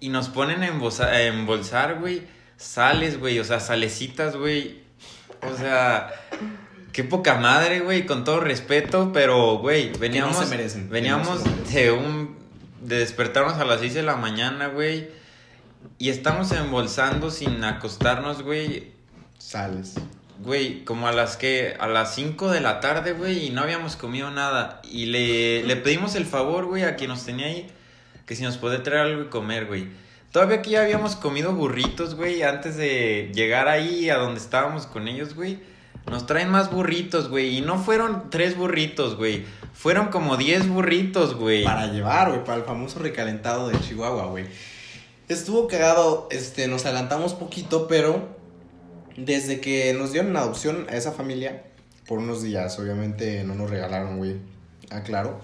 y 0.00 0.08
nos 0.10 0.28
ponen 0.28 0.62
a 0.62 0.68
embolsa- 0.68 1.06
a 1.08 1.22
embolsar, 1.22 1.98
güey, 1.98 2.22
sales, 2.56 3.18
güey, 3.18 3.38
o 3.38 3.44
sea, 3.44 3.60
salecitas, 3.60 4.36
güey. 4.36 4.80
O 5.50 5.56
sea, 5.56 6.10
qué 6.92 7.04
poca 7.04 7.36
madre, 7.36 7.80
güey, 7.80 8.04
con 8.04 8.24
todo 8.24 8.40
respeto, 8.40 9.12
pero, 9.14 9.58
güey, 9.58 9.92
veníamos, 9.98 10.36
se 10.36 10.46
merecen, 10.46 10.80
que 10.82 10.86
no 10.88 10.92
veníamos 10.92 11.40
se 11.40 11.48
merecen. 11.48 11.74
de 11.74 11.90
un, 11.92 12.38
de 12.80 12.98
despertarnos 12.98 13.54
a 13.54 13.64
las 13.64 13.80
6 13.80 13.94
de 13.94 14.02
la 14.02 14.16
mañana, 14.16 14.68
güey, 14.68 15.08
y 15.98 16.10
estamos 16.10 16.52
embolsando 16.52 17.30
sin 17.30 17.62
acostarnos, 17.64 18.42
güey, 18.42 18.92
Sales. 19.38 19.94
Güey, 20.38 20.84
como 20.84 21.06
a 21.06 21.12
las 21.12 21.36
que, 21.36 21.76
a 21.78 21.86
las 21.86 22.14
5 22.14 22.50
de 22.50 22.60
la 22.60 22.80
tarde, 22.80 23.12
güey, 23.12 23.46
y 23.46 23.50
no 23.50 23.60
habíamos 23.60 23.96
comido 23.96 24.30
nada. 24.30 24.80
Y 24.90 25.06
le, 25.06 25.62
le 25.64 25.76
pedimos 25.76 26.14
el 26.14 26.24
favor, 26.24 26.66
güey, 26.66 26.84
a 26.84 26.96
quien 26.96 27.10
nos 27.10 27.24
tenía 27.24 27.46
ahí, 27.46 27.66
que 28.26 28.34
si 28.36 28.42
nos 28.42 28.56
puede 28.56 28.78
traer 28.78 29.06
algo 29.06 29.22
y 29.22 29.26
comer, 29.26 29.66
güey. 29.66 29.88
Todavía 30.32 30.58
aquí 30.58 30.70
ya 30.70 30.82
habíamos 30.82 31.16
comido 31.16 31.52
burritos, 31.52 32.14
güey, 32.14 32.42
antes 32.42 32.76
de 32.76 33.30
llegar 33.34 33.68
ahí 33.68 34.08
a 34.08 34.16
donde 34.16 34.40
estábamos 34.40 34.86
con 34.86 35.08
ellos, 35.08 35.34
güey. 35.34 35.58
Nos 36.06 36.26
traen 36.26 36.48
más 36.50 36.70
burritos, 36.70 37.28
güey. 37.28 37.58
Y 37.58 37.60
no 37.60 37.78
fueron 37.78 38.30
tres 38.30 38.56
burritos, 38.56 39.16
güey. 39.16 39.44
Fueron 39.74 40.08
como 40.08 40.36
diez 40.36 40.68
burritos, 40.68 41.34
güey. 41.34 41.64
Para 41.64 41.86
llevar, 41.86 42.30
güey, 42.30 42.44
para 42.44 42.58
el 42.58 42.64
famoso 42.64 42.98
recalentado 42.98 43.68
de 43.68 43.78
Chihuahua, 43.80 44.26
güey. 44.26 44.46
Estuvo 45.28 45.68
cagado, 45.68 46.28
este, 46.30 46.66
nos 46.66 46.84
adelantamos 46.86 47.34
poquito, 47.34 47.86
pero 47.86 48.28
desde 49.16 49.60
que 49.60 49.92
nos 49.94 50.12
dieron 50.12 50.36
adopción 50.36 50.86
a 50.90 50.96
esa 50.96 51.12
familia, 51.12 51.64
por 52.06 52.18
unos 52.18 52.42
días, 52.42 52.76
obviamente 52.80 53.44
no 53.44 53.54
nos 53.54 53.70
regalaron, 53.70 54.16
güey, 54.16 54.36
aclaro. 54.90 55.40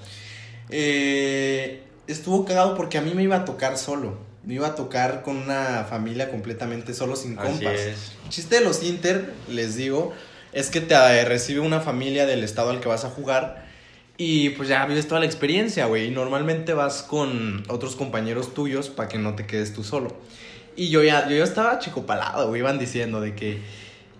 Eh, 0.70 1.84
estuvo 2.08 2.44
cagado 2.44 2.76
porque 2.76 2.98
a 2.98 3.02
mí 3.02 3.12
me 3.14 3.22
iba 3.22 3.36
a 3.36 3.44
tocar 3.44 3.78
solo. 3.78 4.18
Me 4.42 4.54
iba 4.54 4.68
a 4.68 4.74
tocar 4.74 5.22
con 5.22 5.36
una 5.36 5.86
familia 5.88 6.30
completamente 6.30 6.94
solo, 6.94 7.16
sin 7.16 7.38
Así 7.38 7.48
compas. 7.48 7.80
es. 7.80 8.12
Chiste 8.28 8.56
de 8.56 8.64
los 8.64 8.82
Inter, 8.82 9.34
les 9.48 9.76
digo, 9.76 10.12
es 10.52 10.70
que 10.70 10.80
te 10.80 10.94
eh, 10.94 11.24
recibe 11.24 11.60
una 11.60 11.80
familia 11.80 12.26
del 12.26 12.42
estado 12.42 12.70
al 12.70 12.80
que 12.80 12.88
vas 12.88 13.04
a 13.04 13.10
jugar 13.10 13.66
y 14.18 14.50
pues 14.50 14.68
ya 14.68 14.86
vives 14.86 15.06
toda 15.08 15.20
la 15.20 15.26
experiencia, 15.26 15.86
güey. 15.86 16.06
Y 16.06 16.10
normalmente 16.10 16.72
vas 16.72 17.02
con 17.02 17.64
otros 17.68 17.96
compañeros 17.96 18.54
tuyos 18.54 18.88
para 18.88 19.08
que 19.08 19.18
no 19.18 19.34
te 19.34 19.46
quedes 19.46 19.74
tú 19.74 19.84
solo. 19.84 20.16
Y 20.74 20.88
yo 20.88 21.02
ya, 21.02 21.28
yo 21.28 21.36
ya 21.36 21.44
estaba 21.44 21.78
chico 21.78 22.06
palado, 22.06 22.48
güey. 22.48 22.60
Iban 22.60 22.78
diciendo 22.78 23.20
de 23.20 23.34
que 23.34 23.60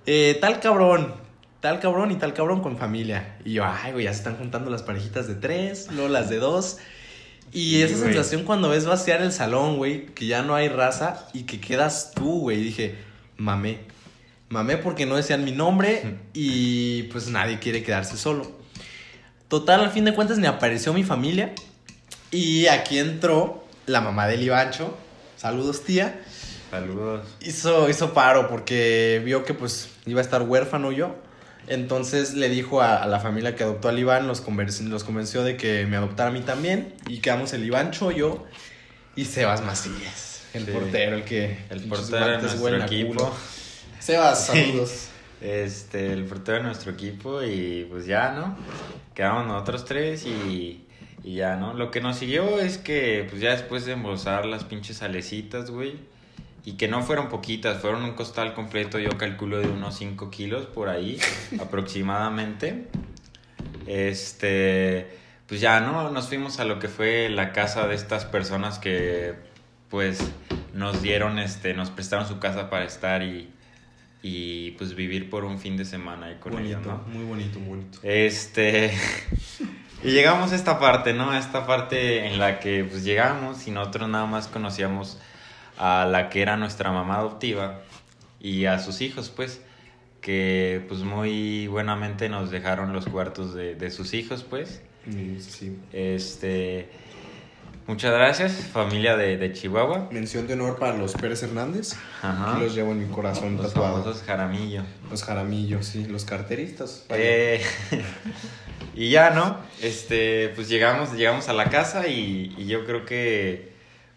eh, 0.04 0.36
tal 0.40 0.60
cabrón, 0.60 1.14
tal 1.60 1.80
cabrón 1.80 2.10
y 2.10 2.16
tal 2.16 2.34
cabrón 2.34 2.60
con 2.60 2.76
familia. 2.76 3.38
Y 3.44 3.54
yo, 3.54 3.64
ay, 3.64 3.92
güey, 3.92 4.04
ya 4.04 4.12
se 4.12 4.18
están 4.18 4.36
juntando 4.36 4.70
las 4.70 4.82
parejitas 4.82 5.28
de 5.28 5.34
tres, 5.34 5.88
luego 5.90 6.08
las 6.08 6.28
de 6.28 6.38
dos. 6.38 6.78
Y 7.52 7.80
esa 7.80 7.96
güey. 7.96 8.12
sensación 8.12 8.44
cuando 8.44 8.68
ves 8.68 8.84
vaciar 8.84 9.22
el 9.22 9.32
salón, 9.32 9.78
güey, 9.78 10.06
que 10.06 10.26
ya 10.26 10.42
no 10.42 10.54
hay 10.54 10.68
raza 10.68 11.26
y 11.32 11.44
que 11.44 11.58
quedas 11.58 12.12
tú, 12.14 12.40
güey. 12.40 12.62
Dije, 12.62 12.96
mamé. 13.38 13.78
Mamé 14.48 14.76
porque 14.76 15.06
no 15.06 15.16
decían 15.16 15.44
mi 15.44 15.52
nombre 15.52 16.18
y 16.32 17.04
pues 17.04 17.28
nadie 17.28 17.58
quiere 17.58 17.82
quedarse 17.82 18.16
solo. 18.16 18.50
Total, 19.48 19.80
al 19.80 19.90
fin 19.90 20.04
de 20.04 20.14
cuentas 20.14 20.38
me 20.38 20.46
apareció 20.46 20.92
mi 20.92 21.02
familia 21.04 21.52
y 22.30 22.66
aquí 22.66 22.98
entró 22.98 23.64
la 23.86 24.00
mamá 24.00 24.26
del 24.28 24.42
Ivancho. 24.42 24.96
Saludos, 25.36 25.84
tía. 25.84 26.20
Saludos. 26.70 27.26
Hizo, 27.40 27.88
hizo 27.88 28.12
paro 28.14 28.48
porque 28.48 29.20
vio 29.24 29.44
que 29.44 29.54
pues 29.54 29.88
iba 30.06 30.20
a 30.20 30.24
estar 30.24 30.42
huérfano 30.42 30.92
yo. 30.92 31.14
Entonces 31.68 32.34
le 32.34 32.48
dijo 32.48 32.80
a, 32.80 33.02
a 33.02 33.06
la 33.06 33.18
familia 33.18 33.56
que 33.56 33.64
adoptó 33.64 33.88
al 33.88 33.98
Iván, 33.98 34.28
los, 34.28 34.44
convenc- 34.44 34.80
los 34.88 35.02
convenció 35.02 35.42
de 35.42 35.56
que 35.56 35.84
me 35.86 35.96
adoptara 35.96 36.30
a 36.30 36.32
mí 36.32 36.40
también. 36.40 36.94
Y 37.08 37.18
quedamos 37.18 37.52
el 37.52 37.64
Ivancho, 37.64 38.12
yo 38.12 38.44
y 39.16 39.24
Sebas 39.24 39.62
Macías, 39.62 40.42
el 40.54 40.66
Sí. 40.66 40.70
portero, 40.72 41.16
el 41.16 41.24
que 41.24 41.58
El 41.70 41.80
portero 41.82 42.26
de 42.28 42.38
nuestro 42.42 42.76
equipo. 42.84 43.14
culo. 43.14 43.34
Sebas, 44.00 44.46
saludos. 44.46 45.08
Este, 45.40 46.12
el 46.12 46.24
portero 46.24 46.58
de 46.58 46.64
nuestro 46.64 46.92
equipo 46.92 47.42
y 47.42 47.86
pues 47.90 48.06
ya, 48.06 48.32
¿no? 48.32 48.56
Quedamos 49.14 49.46
nosotros 49.46 49.84
tres 49.84 50.24
y, 50.24 50.86
y 51.24 51.34
ya, 51.34 51.56
¿no? 51.56 51.74
Lo 51.74 51.90
que 51.90 52.00
nos 52.00 52.16
siguió 52.16 52.58
es 52.58 52.78
que 52.78 53.26
pues 53.28 53.40
ya 53.40 53.50
después 53.50 53.84
de 53.84 53.92
embolsar 53.92 54.46
las 54.46 54.64
pinches 54.64 54.98
salecitas, 54.98 55.70
güey, 55.70 55.94
y 56.64 56.72
que 56.72 56.88
no 56.88 57.02
fueron 57.02 57.28
poquitas, 57.28 57.80
fueron 57.80 58.04
un 58.04 58.12
costal 58.12 58.54
completo, 58.54 58.98
yo 58.98 59.10
calculo 59.18 59.58
de 59.58 59.68
unos 59.68 59.96
5 59.96 60.30
kilos 60.30 60.66
por 60.66 60.88
ahí 60.88 61.18
aproximadamente. 61.60 62.88
Este, 63.86 65.18
pues 65.46 65.60
ya, 65.60 65.80
¿no? 65.80 66.10
Nos 66.10 66.28
fuimos 66.28 66.60
a 66.60 66.64
lo 66.64 66.78
que 66.78 66.88
fue 66.88 67.28
la 67.28 67.52
casa 67.52 67.86
de 67.86 67.94
estas 67.94 68.24
personas 68.24 68.78
que 68.78 69.34
pues 69.90 70.18
nos 70.74 71.02
dieron, 71.02 71.38
este, 71.38 71.72
nos 71.74 71.90
prestaron 71.90 72.26
su 72.26 72.38
casa 72.38 72.68
para 72.68 72.84
estar 72.84 73.22
y, 73.22 73.48
y 74.28 74.72
pues 74.72 74.96
vivir 74.96 75.30
por 75.30 75.44
un 75.44 75.60
fin 75.60 75.76
de 75.76 75.84
semana 75.84 76.26
ahí 76.26 76.36
con 76.40 76.52
bonito, 76.52 76.80
ellos, 76.80 76.86
¿no? 76.86 77.04
muy 77.12 77.24
bonito, 77.24 77.60
muy 77.60 77.68
bonito. 77.78 77.98
Este. 78.02 78.92
Y 80.04 80.10
llegamos 80.10 80.52
a 80.52 80.56
esta 80.56 80.78
parte, 80.78 81.14
¿no? 81.14 81.30
A 81.30 81.38
esta 81.38 81.66
parte 81.66 82.26
en 82.26 82.38
la 82.38 82.60
que 82.60 82.84
pues 82.84 83.02
llegamos 83.02 83.66
y 83.66 83.70
nosotros 83.70 84.08
nada 84.08 84.26
más 84.26 84.46
conocíamos 84.46 85.18
a 85.78 86.04
la 86.04 86.28
que 86.28 86.42
era 86.42 86.56
nuestra 86.58 86.92
mamá 86.92 87.16
adoptiva 87.16 87.80
y 88.38 88.66
a 88.66 88.78
sus 88.78 89.00
hijos, 89.00 89.30
pues, 89.30 89.62
que 90.20 90.84
pues 90.86 91.00
muy 91.00 91.66
buenamente 91.66 92.28
nos 92.28 92.50
dejaron 92.50 92.92
los 92.92 93.06
cuartos 93.06 93.54
de, 93.54 93.74
de 93.74 93.90
sus 93.90 94.12
hijos, 94.12 94.44
pues. 94.44 94.82
Mm, 95.06 95.38
Sí. 95.40 95.76
Este. 95.92 96.90
Muchas 97.86 98.12
gracias, 98.12 98.52
familia 98.72 99.16
de, 99.16 99.36
de 99.36 99.52
Chihuahua. 99.52 100.08
Mención 100.10 100.48
de 100.48 100.54
honor 100.54 100.76
para 100.76 100.96
los 100.96 101.12
Pérez 101.14 101.44
Hernández. 101.44 101.94
Ajá. 102.20 102.58
Los 102.58 102.74
llevo 102.74 102.90
en 102.90 103.06
mi 103.06 103.14
corazón 103.14 103.56
Los 103.56 103.68
tatuado. 103.72 104.02
famosos 104.02 104.22
Jaramillo. 104.24 104.82
Los 105.08 105.22
Jaramillos, 105.22 105.86
sí, 105.86 106.04
los 106.04 106.24
carteristas. 106.24 107.04
Eh, 107.10 107.62
y 108.96 109.10
ya, 109.10 109.30
¿no? 109.30 109.58
Este, 109.82 110.48
pues 110.56 110.68
llegamos, 110.68 111.12
llegamos 111.12 111.48
a 111.48 111.52
la 111.52 111.70
casa 111.70 112.08
y, 112.08 112.52
y 112.58 112.66
yo 112.66 112.84
creo 112.86 113.04
que 113.06 113.72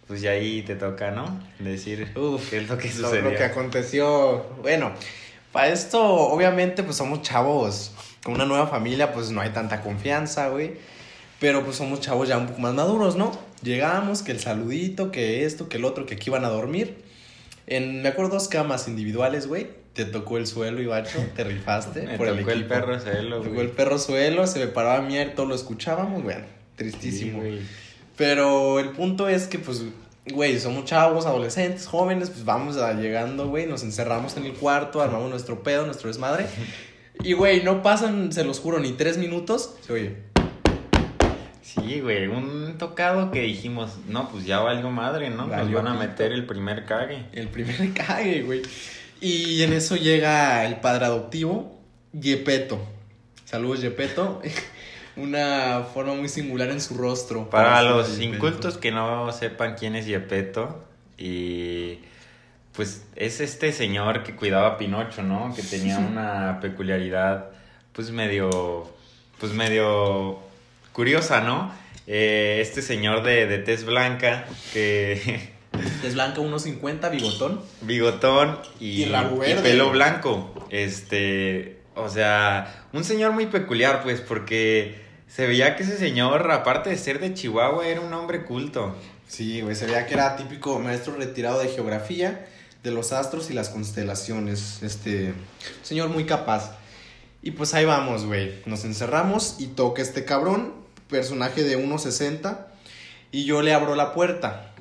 pues 0.08 0.22
ya 0.22 0.32
ahí 0.32 0.64
te 0.64 0.76
toca, 0.76 1.12
¿no? 1.12 1.40
Decir 1.60 2.12
Uf, 2.18 2.50
qué 2.50 2.58
es 2.58 2.68
lo 2.68 2.76
que 2.80 2.92
sucedió. 2.92 3.22
lo 3.30 3.36
que 3.38 3.44
aconteció. 3.44 4.46
Bueno, 4.64 4.92
para 5.52 5.68
esto, 5.68 6.04
obviamente, 6.04 6.82
pues 6.82 6.98
somos 6.98 7.22
chavos. 7.22 7.92
Con 8.24 8.34
una 8.34 8.46
nueva 8.46 8.66
familia, 8.66 9.14
pues 9.14 9.30
no 9.30 9.40
hay 9.42 9.52
tanta 9.52 9.82
confianza, 9.82 10.50
güey. 10.50 10.74
Pero 11.40 11.64
pues 11.64 11.78
somos 11.78 12.02
chavos 12.02 12.28
ya 12.28 12.38
un 12.40 12.48
poco 12.48 12.60
más 12.60 12.74
maduros, 12.74 13.16
¿no? 13.16 13.32
Llegamos, 13.62 14.22
que 14.22 14.32
el 14.32 14.40
saludito, 14.40 15.12
que 15.12 15.46
esto, 15.46 15.70
que 15.70 15.78
el 15.78 15.86
otro, 15.86 16.06
que 16.06 16.16
aquí 16.16 16.30
iban 16.30 16.46
a 16.46 16.50
dormir. 16.50 16.98
En, 17.68 18.02
me 18.02 18.10
acuerdo, 18.10 18.34
dos 18.34 18.48
camas 18.48 18.88
individuales, 18.88 19.48
güey. 19.48 19.68
Te 19.94 20.06
tocó 20.06 20.38
el 20.38 20.48
suelo, 20.48 20.82
Ibacho, 20.82 21.20
te 21.36 21.44
rifaste. 21.44 22.02
Me 22.08 22.18
por 22.18 22.28
el 22.28 22.40
tocó 22.40 22.52
el, 22.52 22.60
equipo. 22.60 22.74
perro 22.74 23.00
celo, 23.00 23.38
Tocó 23.38 23.50
güey. 23.50 23.66
el 23.66 23.72
perro 23.72 24.00
suelo, 24.00 24.48
se 24.48 24.60
me 24.60 24.68
paraba 24.68 24.98
a 24.98 25.02
mier, 25.02 25.36
todo 25.36 25.46
lo 25.46 25.56
escuchábamos, 25.56 26.24
bueno, 26.24 26.46
tristísimo. 26.76 27.44
Sí. 27.44 27.60
Pero 28.16 28.80
el 28.80 28.90
punto 28.92 29.28
es 29.28 29.48
que, 29.48 29.60
pues, 29.60 29.84
güey, 30.32 30.60
somos 30.60 30.86
chavos, 30.86 31.26
adolescentes, 31.26 31.86
jóvenes, 31.88 32.30
pues 32.30 32.46
vamos 32.46 32.78
a 32.78 32.94
llegando, 32.94 33.50
güey, 33.50 33.66
nos 33.66 33.84
encerramos 33.84 34.38
en 34.38 34.46
el 34.46 34.54
cuarto, 34.54 35.02
armamos 35.02 35.30
nuestro 35.30 35.64
pedo, 35.64 35.86
nuestro 35.86 36.08
desmadre. 36.08 36.46
Y, 37.22 37.34
güey, 37.34 37.64
no 37.64 37.84
pasan, 37.84 38.32
se 38.32 38.46
los 38.46 38.62
juro, 38.62 38.80
ni 38.80 38.94
tres 38.94 39.18
minutos. 39.18 39.76
Se 39.86 39.92
oye. 39.92 40.16
Sí, 41.82 42.02
güey, 42.02 42.28
un 42.28 42.78
tocado 42.78 43.32
que 43.32 43.42
dijimos, 43.42 43.98
no, 44.08 44.30
pues 44.30 44.46
ya 44.46 44.60
valgo 44.60 44.92
madre, 44.92 45.30
¿no? 45.30 45.48
Nos 45.48 45.72
van 45.72 45.88
a 45.88 45.94
meter 45.94 46.32
el 46.32 46.46
primer 46.46 46.86
cague. 46.86 47.26
El 47.32 47.48
primer 47.48 47.94
cague, 47.94 48.44
güey. 48.44 48.62
Y 49.22 49.62
en 49.64 49.74
eso 49.74 49.96
llega 49.96 50.66
el 50.66 50.78
padre 50.78 51.06
adoptivo, 51.06 51.80
Yepeto. 52.14 52.80
Saludos, 53.46 53.82
Yepeto. 53.82 54.42
Una 55.18 55.86
forma 55.94 56.14
muy 56.14 56.30
singular 56.30 56.70
en 56.70 56.80
su 56.80 56.96
rostro. 56.96 57.50
Para 57.50 57.82
los 57.82 58.20
incultos 58.20 58.78
que 58.78 58.92
no 58.92 59.32
sepan 59.34 59.76
quién 59.76 59.96
es 59.96 60.06
Yepeto, 60.06 60.86
y 61.18 62.00
pues 62.74 63.06
es 63.16 63.42
este 63.42 63.74
señor 63.74 64.24
que 64.24 64.36
cuidaba 64.36 64.68
a 64.68 64.78
Pinocho, 64.78 65.22
¿no? 65.22 65.54
Que 65.54 65.62
tenía 65.62 65.98
una 66.12 66.60
peculiaridad, 66.62 67.50
pues 67.92 68.12
medio, 68.12 68.90
pues 69.38 69.52
medio 69.52 70.40
curiosa, 71.00 71.40
¿no? 71.40 71.72
Eh, 72.08 72.60
este 72.60 72.82
señor 72.82 73.24
de, 73.24 73.46
de 73.48 73.60
tez 73.60 73.86
blanca, 73.86 74.46
que 74.74 75.54
Es 76.04 76.14
blanca, 76.14 76.42
1.50, 76.42 77.10
bigotón. 77.10 77.62
bigotón 77.84 78.60
y, 78.82 79.04
Y 79.04 79.06
y 79.06 79.54
pelo 79.64 79.92
blanco. 79.92 80.54
Este, 80.70 81.80
o 81.96 82.10
sea, 82.10 82.86
un 82.92 83.06
señor 83.06 83.32
muy 83.32 83.46
peculiar, 83.46 84.04
pues, 84.04 84.20
porque 84.20 85.00
se 85.30 85.48
veía 85.48 85.78
que 85.78 85.84
ese 85.84 85.98
señor, 85.98 86.52
aparte 86.52 86.90
de 86.90 86.98
ser 86.98 87.22
de 87.22 87.34
Chihuahua, 87.34 87.88
era 87.88 88.02
un 88.02 88.14
hombre 88.14 88.44
culto. 88.44 88.94
Sí, 89.26 89.62
güey, 89.62 89.78
se 89.78 89.86
veía 89.86 90.06
que 90.06 90.16
era 90.16 90.36
típico 90.36 90.80
maestro 90.80 91.16
retirado 91.16 91.60
de 91.60 91.70
geografía, 91.70 92.46
de 92.84 92.92
los 92.92 93.14
astros 93.14 93.50
y 93.50 93.54
las 93.54 93.70
constelaciones. 93.70 94.84
Este, 94.84 95.34
señor 95.82 96.10
muy 96.10 96.26
capaz. 96.26 96.78
Y 97.42 97.52
pues 97.52 97.74
ahí 97.74 97.86
vamos, 97.86 98.26
güey. 98.26 98.62
Nos 98.66 98.84
encerramos 98.84 99.56
y 99.60 99.68
toca 99.68 100.02
este 100.02 100.26
cabrón, 100.26 100.74
personaje 101.10 101.64
de 101.64 101.78
1.60, 101.78 102.66
y 103.32 103.46
yo 103.46 103.62
le 103.62 103.74
abro 103.74 103.96
la 103.96 104.14
puerta. 104.14 104.72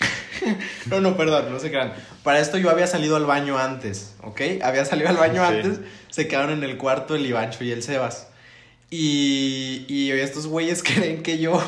no, 0.86 1.00
no, 1.00 1.16
perdón, 1.16 1.50
no 1.52 1.58
se 1.58 1.70
crean. 1.70 1.92
Para 2.22 2.40
esto 2.40 2.58
yo 2.58 2.70
había 2.70 2.86
salido 2.86 3.16
al 3.16 3.26
baño 3.26 3.58
antes, 3.58 4.14
¿ok? 4.22 4.40
Había 4.62 4.84
salido 4.84 5.08
al 5.08 5.16
baño 5.16 5.46
Sí. 5.46 5.54
antes, 5.54 5.80
se 6.10 6.28
quedaron 6.28 6.50
en 6.52 6.64
el 6.64 6.76
cuarto 6.76 7.14
el 7.14 7.26
Ivancho 7.26 7.64
y 7.64 7.72
el 7.72 7.82
Sebas. 7.82 8.28
Y, 8.90 9.84
y 9.88 10.10
estos 10.12 10.46
güeyes 10.46 10.82
creen 10.82 11.22
que 11.22 11.38
yo... 11.38 11.60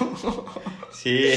Sí, 0.92 1.30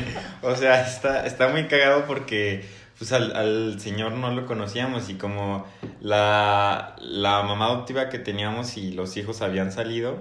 o 0.42 0.54
sea, 0.56 0.86
está, 0.86 1.26
está 1.26 1.48
muy 1.48 1.66
cagado 1.68 2.06
porque 2.06 2.64
pues 2.98 3.12
al, 3.12 3.34
al 3.36 3.80
señor 3.80 4.12
no 4.12 4.30
lo 4.30 4.46
conocíamos 4.46 5.08
y 5.10 5.14
como 5.14 5.66
la, 6.00 6.96
la 7.00 7.42
mamá 7.42 7.66
adoptiva 7.66 8.08
que 8.08 8.18
teníamos 8.18 8.76
y 8.76 8.92
los 8.92 9.16
hijos 9.16 9.42
habían 9.42 9.72
salido, 9.72 10.18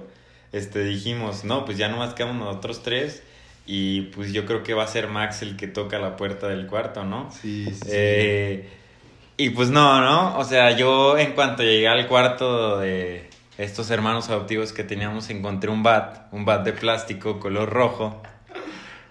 este 0.55 0.83
dijimos, 0.83 1.43
no, 1.43 1.65
pues 1.65 1.77
ya 1.77 1.89
nomás 1.89 2.13
quedamos 2.13 2.37
nosotros 2.37 2.81
tres 2.81 3.23
Y 3.65 4.03
pues 4.03 4.31
yo 4.31 4.45
creo 4.45 4.63
que 4.63 4.73
va 4.73 4.83
a 4.83 4.87
ser 4.87 5.07
Max 5.07 5.41
el 5.41 5.57
que 5.57 5.67
toca 5.67 5.99
la 5.99 6.15
puerta 6.15 6.47
del 6.47 6.67
cuarto, 6.67 7.03
¿no? 7.03 7.31
Sí, 7.31 7.65
sí. 7.65 7.81
Eh, 7.89 8.69
y 9.37 9.49
pues 9.49 9.69
no, 9.69 9.99
¿no? 10.01 10.37
O 10.37 10.45
sea, 10.45 10.71
yo 10.71 11.17
en 11.17 11.33
cuanto 11.33 11.63
llegué 11.63 11.87
al 11.87 12.07
cuarto 12.07 12.79
de 12.79 13.29
estos 13.57 13.89
hermanos 13.89 14.29
adoptivos 14.29 14.71
que 14.71 14.83
teníamos, 14.83 15.29
encontré 15.29 15.69
un 15.69 15.83
bat, 15.83 16.27
un 16.31 16.45
bat 16.45 16.63
de 16.63 16.73
plástico 16.73 17.39
color 17.39 17.69
rojo. 17.69 18.21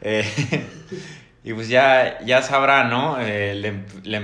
Eh, 0.07 0.23
y 1.45 1.55
pues 1.55 1.71
ya, 1.71 2.23
ya 2.27 2.43
sabrá, 2.43 2.85
¿no? 2.85 3.19
Eh, 3.19 3.55
le, 3.55 3.85
le, 4.03 4.21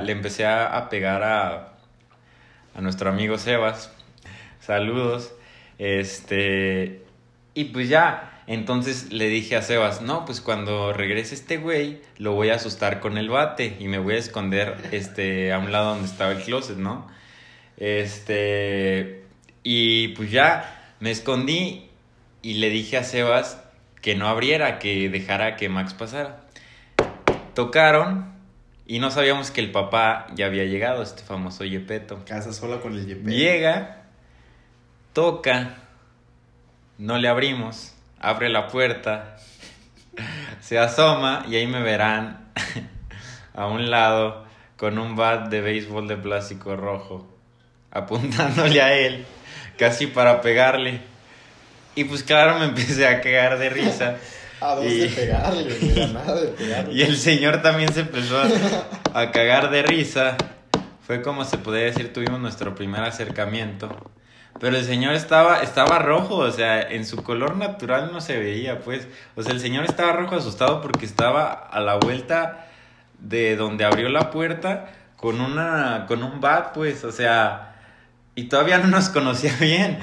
le 0.00 0.12
empecé 0.12 0.46
a, 0.46 0.88
pegar 0.88 1.22
a, 1.22 1.74
a 2.74 2.80
nuestro 2.80 3.10
amigo 3.10 3.36
Sebas. 3.36 3.92
Saludos. 4.58 5.35
Este. 5.78 7.02
Y 7.54 7.64
pues 7.64 7.88
ya. 7.88 8.32
Entonces 8.46 9.12
le 9.12 9.28
dije 9.28 9.56
a 9.56 9.62
Sebas, 9.62 10.02
no, 10.02 10.24
pues 10.24 10.40
cuando 10.40 10.92
regrese 10.92 11.34
este 11.34 11.56
güey, 11.56 12.00
lo 12.16 12.34
voy 12.34 12.50
a 12.50 12.54
asustar 12.54 13.00
con 13.00 13.18
el 13.18 13.28
bate 13.28 13.76
y 13.80 13.88
me 13.88 13.98
voy 13.98 14.14
a 14.14 14.18
esconder 14.18 14.76
este, 14.92 15.52
a 15.52 15.58
un 15.58 15.72
lado 15.72 15.94
donde 15.94 16.06
estaba 16.06 16.30
el 16.30 16.42
closet, 16.42 16.76
¿no? 16.76 17.08
Este, 17.76 19.24
y 19.64 20.08
pues 20.08 20.30
ya 20.30 20.94
me 21.00 21.10
escondí 21.10 21.88
y 22.40 22.54
le 22.54 22.70
dije 22.70 22.96
a 22.98 23.02
Sebas 23.02 23.60
que 24.00 24.14
no 24.14 24.28
abriera, 24.28 24.78
que 24.78 25.08
dejara 25.08 25.56
que 25.56 25.68
Max 25.68 25.92
pasara. 25.92 26.46
Tocaron 27.54 28.32
y 28.86 29.00
no 29.00 29.10
sabíamos 29.10 29.50
que 29.50 29.60
el 29.60 29.72
papá 29.72 30.28
ya 30.36 30.46
había 30.46 30.64
llegado, 30.64 31.02
este 31.02 31.24
famoso 31.24 31.64
Yepeto. 31.64 32.24
Casa 32.24 32.52
sola 32.52 32.80
con 32.80 32.92
el 32.92 33.04
Yepeto. 33.04 33.30
Llega, 33.30 33.95
toca, 35.16 35.78
no 36.98 37.16
le 37.16 37.26
abrimos 37.26 37.96
abre 38.20 38.48
la 38.48 38.68
puerta, 38.68 39.36
se 40.60 40.78
asoma 40.78 41.44
y 41.48 41.56
ahí 41.56 41.66
me 41.66 41.82
verán 41.82 42.52
a 43.54 43.66
un 43.66 43.90
lado 43.90 44.44
con 44.76 44.98
un 44.98 45.16
bat 45.16 45.48
de 45.48 45.60
béisbol 45.60 46.08
de 46.08 46.16
plástico 46.16 46.76
rojo, 46.76 47.26
apuntándole 47.90 48.82
a 48.82 48.94
él, 48.94 49.24
casi 49.78 50.06
para 50.06 50.40
pegarle. 50.40 51.00
Y 51.94 52.04
pues 52.04 52.22
claro, 52.22 52.58
me 52.58 52.64
empecé 52.70 53.06
a 53.06 53.20
cagar 53.20 53.58
de 53.58 53.70
risa. 53.70 54.16
¿A 54.60 54.74
dónde 54.74 55.06
y... 55.06 55.08
pegarle? 55.08 56.08
nada 56.12 56.34
de 56.34 56.48
pegarle. 56.48 56.92
Y 56.94 57.02
el 57.02 57.16
señor 57.16 57.62
también 57.62 57.92
se 57.92 58.00
empezó 58.00 58.38
a, 58.38 58.48
a 59.20 59.30
cagar 59.30 59.70
de 59.70 59.82
risa. 59.82 60.36
Fue 61.06 61.22
como 61.22 61.44
se 61.44 61.58
podría 61.58 61.84
decir, 61.84 62.12
tuvimos 62.12 62.40
nuestro 62.40 62.74
primer 62.74 63.02
acercamiento. 63.02 64.10
Pero 64.58 64.76
el 64.76 64.84
señor 64.84 65.14
estaba, 65.14 65.60
estaba 65.60 65.98
rojo, 65.98 66.36
o 66.36 66.50
sea, 66.50 66.80
en 66.80 67.04
su 67.04 67.22
color 67.22 67.56
natural 67.56 68.10
no 68.12 68.20
se 68.20 68.38
veía, 68.38 68.80
pues. 68.80 69.06
O 69.34 69.42
sea, 69.42 69.52
el 69.52 69.60
señor 69.60 69.84
estaba 69.84 70.12
rojo 70.12 70.36
asustado 70.36 70.80
porque 70.80 71.04
estaba 71.04 71.52
a 71.52 71.80
la 71.80 71.96
vuelta 71.96 72.66
de 73.18 73.56
donde 73.56 73.84
abrió 73.84 74.08
la 74.08 74.30
puerta 74.30 74.92
con 75.16 75.40
una, 75.40 76.06
con 76.06 76.22
un 76.22 76.40
bat, 76.40 76.72
pues, 76.74 77.04
o 77.04 77.12
sea, 77.12 77.74
y 78.34 78.44
todavía 78.44 78.78
no 78.78 78.88
nos 78.88 79.08
conocía 79.08 79.54
bien. 79.60 79.98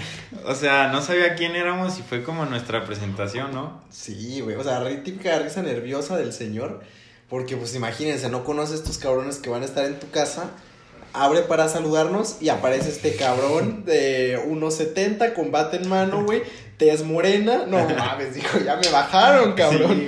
O 0.45 0.55
sea, 0.55 0.88
no 0.88 1.01
sabía 1.01 1.36
quién 1.36 1.55
éramos 1.55 2.00
y 2.00 2.01
fue 2.01 2.24
como 2.24 2.45
nuestra 2.45 2.86
presentación, 2.86 3.53
¿no? 3.53 3.81
Sí, 3.89 4.41
güey, 4.41 4.55
o 4.55 4.63
sea, 4.63 4.83
típica 5.03 5.39
risa 5.39 5.62
nerviosa 5.62 6.17
del 6.17 6.33
señor, 6.33 6.81
porque 7.29 7.55
pues 7.55 7.75
imagínense, 7.75 8.29
no 8.29 8.43
conoces 8.43 8.79
estos 8.79 8.98
cabrones 8.98 9.38
que 9.38 9.50
van 9.50 9.62
a 9.62 9.65
estar 9.65 9.86
en 9.86 10.00
tu 10.00 10.10
casa 10.10 10.51
abre 11.13 11.41
para 11.41 11.67
saludarnos 11.70 12.38
y 12.41 12.50
aparece 12.50 12.89
este 12.89 13.15
cabrón 13.15 13.86
de 13.86 14.39
1.70 14.48 15.34
con 15.34 15.51
bate 15.51 15.77
en 15.77 15.88
mano, 15.88 16.24
güey. 16.24 16.43
Tez 16.77 17.03
morena. 17.03 17.65
No 17.67 17.88
mames, 17.88 18.34
dijo, 18.34 18.58
ya 18.60 18.75
me 18.77 18.89
bajaron, 18.89 19.53
cabrón. 19.53 20.08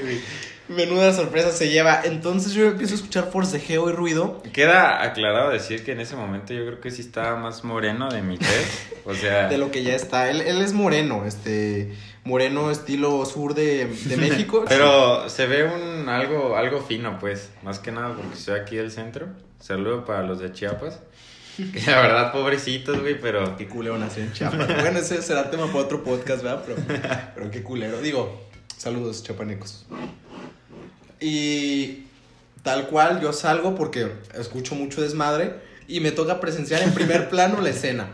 Menuda 0.68 1.14
sorpresa 1.14 1.52
se 1.52 1.70
lleva. 1.70 2.02
Entonces 2.04 2.54
yo 2.54 2.66
empiezo 2.66 2.96
a 2.96 2.98
escuchar 2.98 3.30
forcejeo 3.32 3.88
y 3.90 3.94
ruido. 3.94 4.42
Queda 4.52 5.04
aclarado 5.04 5.52
decir 5.52 5.86
que 5.86 5.92
en 5.92 6.00
ese 6.00 6.16
momento 6.16 6.54
yo 6.54 6.66
creo 6.66 6.82
que 6.82 6.90
sí 6.90 7.02
estaba 7.02 7.36
más 7.36 7.64
moreno 7.64 8.10
de 8.10 8.24
mi 8.24 8.40
tez. 8.40 8.88
O 9.06 9.14
sea. 9.14 9.48
de 9.50 9.60
lo 9.60 9.70
que 9.70 9.84
ya 9.84 9.94
está. 9.94 10.32
Él, 10.32 10.42
él 10.42 10.62
es 10.62 10.74
moreno, 10.74 11.24
este. 11.26 11.94
Moreno 12.24 12.72
estilo 12.72 13.24
sur 13.28 13.54
de, 13.54 13.86
de 13.86 14.18
México. 14.18 14.66
Pero 14.68 15.30
se 15.30 15.46
ve 15.46 15.66
un 15.66 16.10
algo, 16.10 16.58
algo 16.58 16.82
fino, 16.82 17.20
pues. 17.20 17.52
Más 17.62 17.78
que 17.78 17.92
nada 17.92 18.16
porque 18.16 18.34
estoy 18.34 18.60
aquí 18.60 18.76
del 18.76 18.90
centro. 18.90 19.28
Saludo 19.60 20.06
para 20.06 20.24
los 20.24 20.40
de 20.40 20.52
Chiapas. 20.52 21.00
la 21.88 22.02
verdad, 22.02 22.32
pobrecitos, 22.32 23.02
güey, 23.02 23.20
pero. 23.20 23.56
Qué 23.58 23.68
culero 23.68 23.98
nació 23.98 24.24
en 24.24 24.34
Chiapas. 24.34 24.68
bueno, 24.82 25.00
ese 25.00 25.22
será 25.22 25.50
tema 25.50 25.68
para 25.68 25.80
otro 25.80 26.04
podcast, 26.04 26.44
¿verdad? 26.44 26.64
Pero, 26.66 27.32
pero 27.36 27.52
qué 27.52 27.64
culero. 27.64 28.02
Digo, 28.02 28.48
saludos, 28.78 29.24
chapanecos. 29.24 29.86
Y 31.20 32.04
tal 32.64 32.88
cual, 32.88 33.22
yo 33.22 33.32
salgo 33.34 33.76
porque 33.76 34.12
escucho 34.38 34.76
mucho 34.76 35.02
desmadre 35.02 35.56
y 35.88 36.00
me 36.00 36.12
toca 36.12 36.40
presenciar 36.40 36.82
en 36.82 36.94
primer 36.94 37.30
plano 37.30 37.62
la 37.62 37.70
escena. 37.70 38.08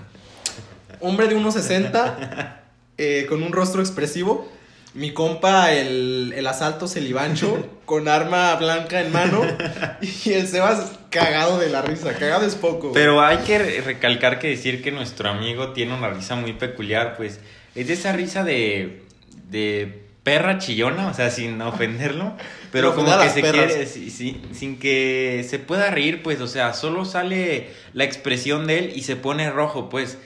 Hombre 1.00 1.28
de 1.28 1.36
1,60 1.36 2.58
eh, 2.98 3.26
con 3.28 3.42
un 3.42 3.52
rostro 3.52 3.82
expresivo 3.82 4.52
mi 4.94 5.12
compa, 5.12 5.72
el, 5.72 6.34
el 6.36 6.48
asalto 6.48 6.88
celibancho, 6.88 7.82
con 7.86 8.08
arma 8.08 8.56
blanca 8.56 9.02
en 9.02 9.12
mano. 9.12 9.42
Y 10.26 10.34
el 10.34 10.48
Sebas 10.48 10.92
cagado 11.10 11.60
de 11.60 11.70
la 11.70 11.82
risa. 11.82 12.14
Cagado 12.14 12.46
es 12.46 12.56
poco. 12.56 12.92
Pero 12.92 13.22
hay 13.22 13.38
que 13.40 13.82
recalcar 13.82 14.40
que 14.40 14.50
decir 14.50 14.82
que 14.82 14.92
nuestro 14.92 15.30
amigo 15.30 15.70
tiene 15.70 15.94
una 15.94 16.10
risa 16.10 16.36
muy 16.36 16.54
peculiar, 16.54 17.16
pues. 17.18 17.40
Es 17.76 17.88
de 17.88 17.94
esa 17.94 18.12
risa 18.12 18.44
de. 18.44 19.04
de 19.50 20.02
perra 20.24 20.60
chillona, 20.60 21.08
o 21.08 21.14
sea, 21.14 21.30
sin 21.30 21.62
ofenderlo. 21.62 22.36
Pero 22.72 22.96
como 22.96 23.18
que 23.20 23.30
se 23.30 23.42
quiere. 23.42 23.86
sin 23.86 24.80
que 24.80 25.46
se 25.48 25.60
pueda 25.60 25.90
reír, 25.92 26.24
pues. 26.24 26.42
O 26.42 26.48
sea, 26.48 26.74
solo 26.74 27.06
sale 27.06 27.70
la 27.94 28.04
expresión 28.04 28.68
de 28.68 28.80
él 28.80 28.92
y 28.96 29.04
se 29.04 29.16
pone 29.16 29.50
rojo, 29.50 29.90
pues. 29.90 30.18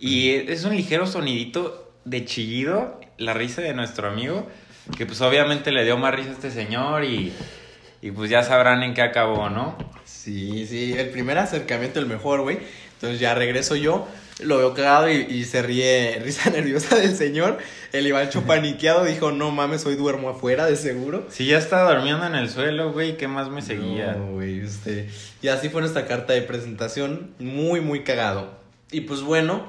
Y 0.00 0.30
es 0.30 0.64
un 0.64 0.74
ligero 0.74 1.06
sonidito 1.06 1.92
de 2.04 2.24
chillido 2.24 3.00
la 3.24 3.34
risa 3.34 3.62
de 3.62 3.74
nuestro 3.74 4.08
amigo, 4.08 4.48
que 4.96 5.06
pues 5.06 5.20
obviamente 5.20 5.72
le 5.72 5.84
dio 5.84 5.96
más 5.96 6.14
risa 6.14 6.30
a 6.30 6.32
este 6.32 6.50
señor 6.50 7.04
y, 7.04 7.32
y 8.00 8.10
pues 8.10 8.30
ya 8.30 8.42
sabrán 8.42 8.82
en 8.82 8.94
qué 8.94 9.02
acabó, 9.02 9.48
¿no? 9.48 9.76
Sí, 10.04 10.66
sí, 10.66 10.92
el 10.92 11.10
primer 11.10 11.38
acercamiento, 11.38 11.98
el 11.98 12.06
mejor, 12.06 12.42
güey. 12.42 12.58
Entonces 12.94 13.18
ya 13.18 13.34
regreso 13.34 13.74
yo, 13.74 14.06
lo 14.38 14.58
veo 14.58 14.74
cagado 14.74 15.10
y, 15.10 15.44
se 15.44 15.62
ríe, 15.62 16.20
risa 16.24 16.50
nerviosa 16.50 16.96
del 16.96 17.16
señor. 17.16 17.58
El 17.92 18.06
Ivancho 18.06 18.42
paniqueado 18.46 19.04
dijo, 19.04 19.32
no 19.32 19.50
mames, 19.50 19.84
hoy 19.86 19.96
duermo 19.96 20.28
afuera, 20.28 20.66
de 20.66 20.76
seguro. 20.76 21.26
Sí, 21.28 21.46
ya 21.46 21.58
estaba 21.58 21.92
durmiendo 21.92 22.24
en 22.26 22.36
el 22.36 22.48
suelo, 22.48 22.92
güey, 22.92 23.16
¿qué 23.16 23.26
más 23.26 23.50
me 23.50 23.62
seguía? 23.62 24.12
No, 24.12 24.32
güey, 24.32 24.60
este... 24.60 25.08
Y 25.42 25.48
así 25.48 25.68
fue 25.68 25.80
nuestra 25.80 26.06
carta 26.06 26.32
de 26.32 26.42
presentación, 26.42 27.34
muy, 27.40 27.80
muy 27.80 28.04
cagado. 28.04 28.54
Y 28.92 29.00
pues 29.00 29.22
bueno, 29.22 29.66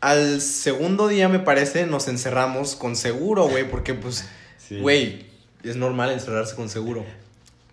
al 0.00 0.40
segundo 0.40 1.08
día, 1.08 1.28
me 1.28 1.38
parece, 1.38 1.86
nos 1.86 2.08
encerramos 2.08 2.74
con 2.74 2.96
seguro, 2.96 3.48
güey, 3.48 3.68
porque 3.68 3.94
pues, 3.94 4.28
güey, 4.70 5.26
es 5.62 5.76
normal 5.76 6.10
encerrarse 6.10 6.54
con 6.54 6.68
seguro. 6.68 7.04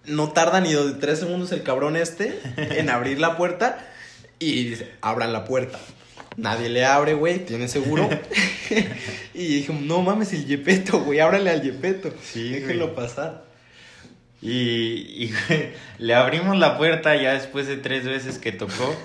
No 0.05 0.31
tarda 0.31 0.61
ni 0.61 0.73
dos, 0.73 0.99
tres 0.99 1.19
segundos 1.19 1.51
el 1.51 1.63
cabrón 1.63 1.95
este 1.95 2.39
en 2.57 2.89
abrir 2.91 3.19
la 3.19 3.37
puerta 3.37 3.85
y 4.39 4.65
dice, 4.65 4.91
abran 5.01 5.33
la 5.33 5.45
puerta. 5.45 5.79
Nadie 6.35 6.69
le 6.69 6.85
abre, 6.85 7.13
güey, 7.13 7.45
tiene 7.45 7.67
seguro. 7.67 8.09
y 9.33 9.45
dije, 9.47 9.73
no 9.73 10.01
mames, 10.01 10.33
el 10.33 10.45
Yepeto, 10.45 10.99
güey, 10.99 11.19
ábrale 11.19 11.49
al 11.49 11.63
Yepeto. 11.63 12.13
Sí, 12.21 12.49
Déjenlo 12.49 12.93
pasar. 12.93 13.45
Y, 14.41 14.49
y 14.51 15.33
le 15.97 16.13
abrimos 16.13 16.57
la 16.57 16.77
puerta 16.77 17.15
ya 17.15 17.33
después 17.33 17.67
de 17.67 17.77
tres 17.77 18.05
veces 18.05 18.37
que 18.37 18.51
tocó. 18.51 18.95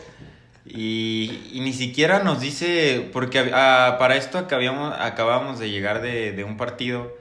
Y, 0.65 1.51
ni 1.55 1.73
siquiera 1.73 2.23
nos 2.23 2.41
dice, 2.41 3.09
porque 3.13 3.51
ah, 3.53 3.97
para 3.99 4.17
esto 4.17 4.39
acabamos, 4.39 4.95
acabamos 4.99 5.59
de 5.59 5.71
llegar 5.71 6.03
de, 6.03 6.45
un 6.45 6.57
partido 6.57 7.17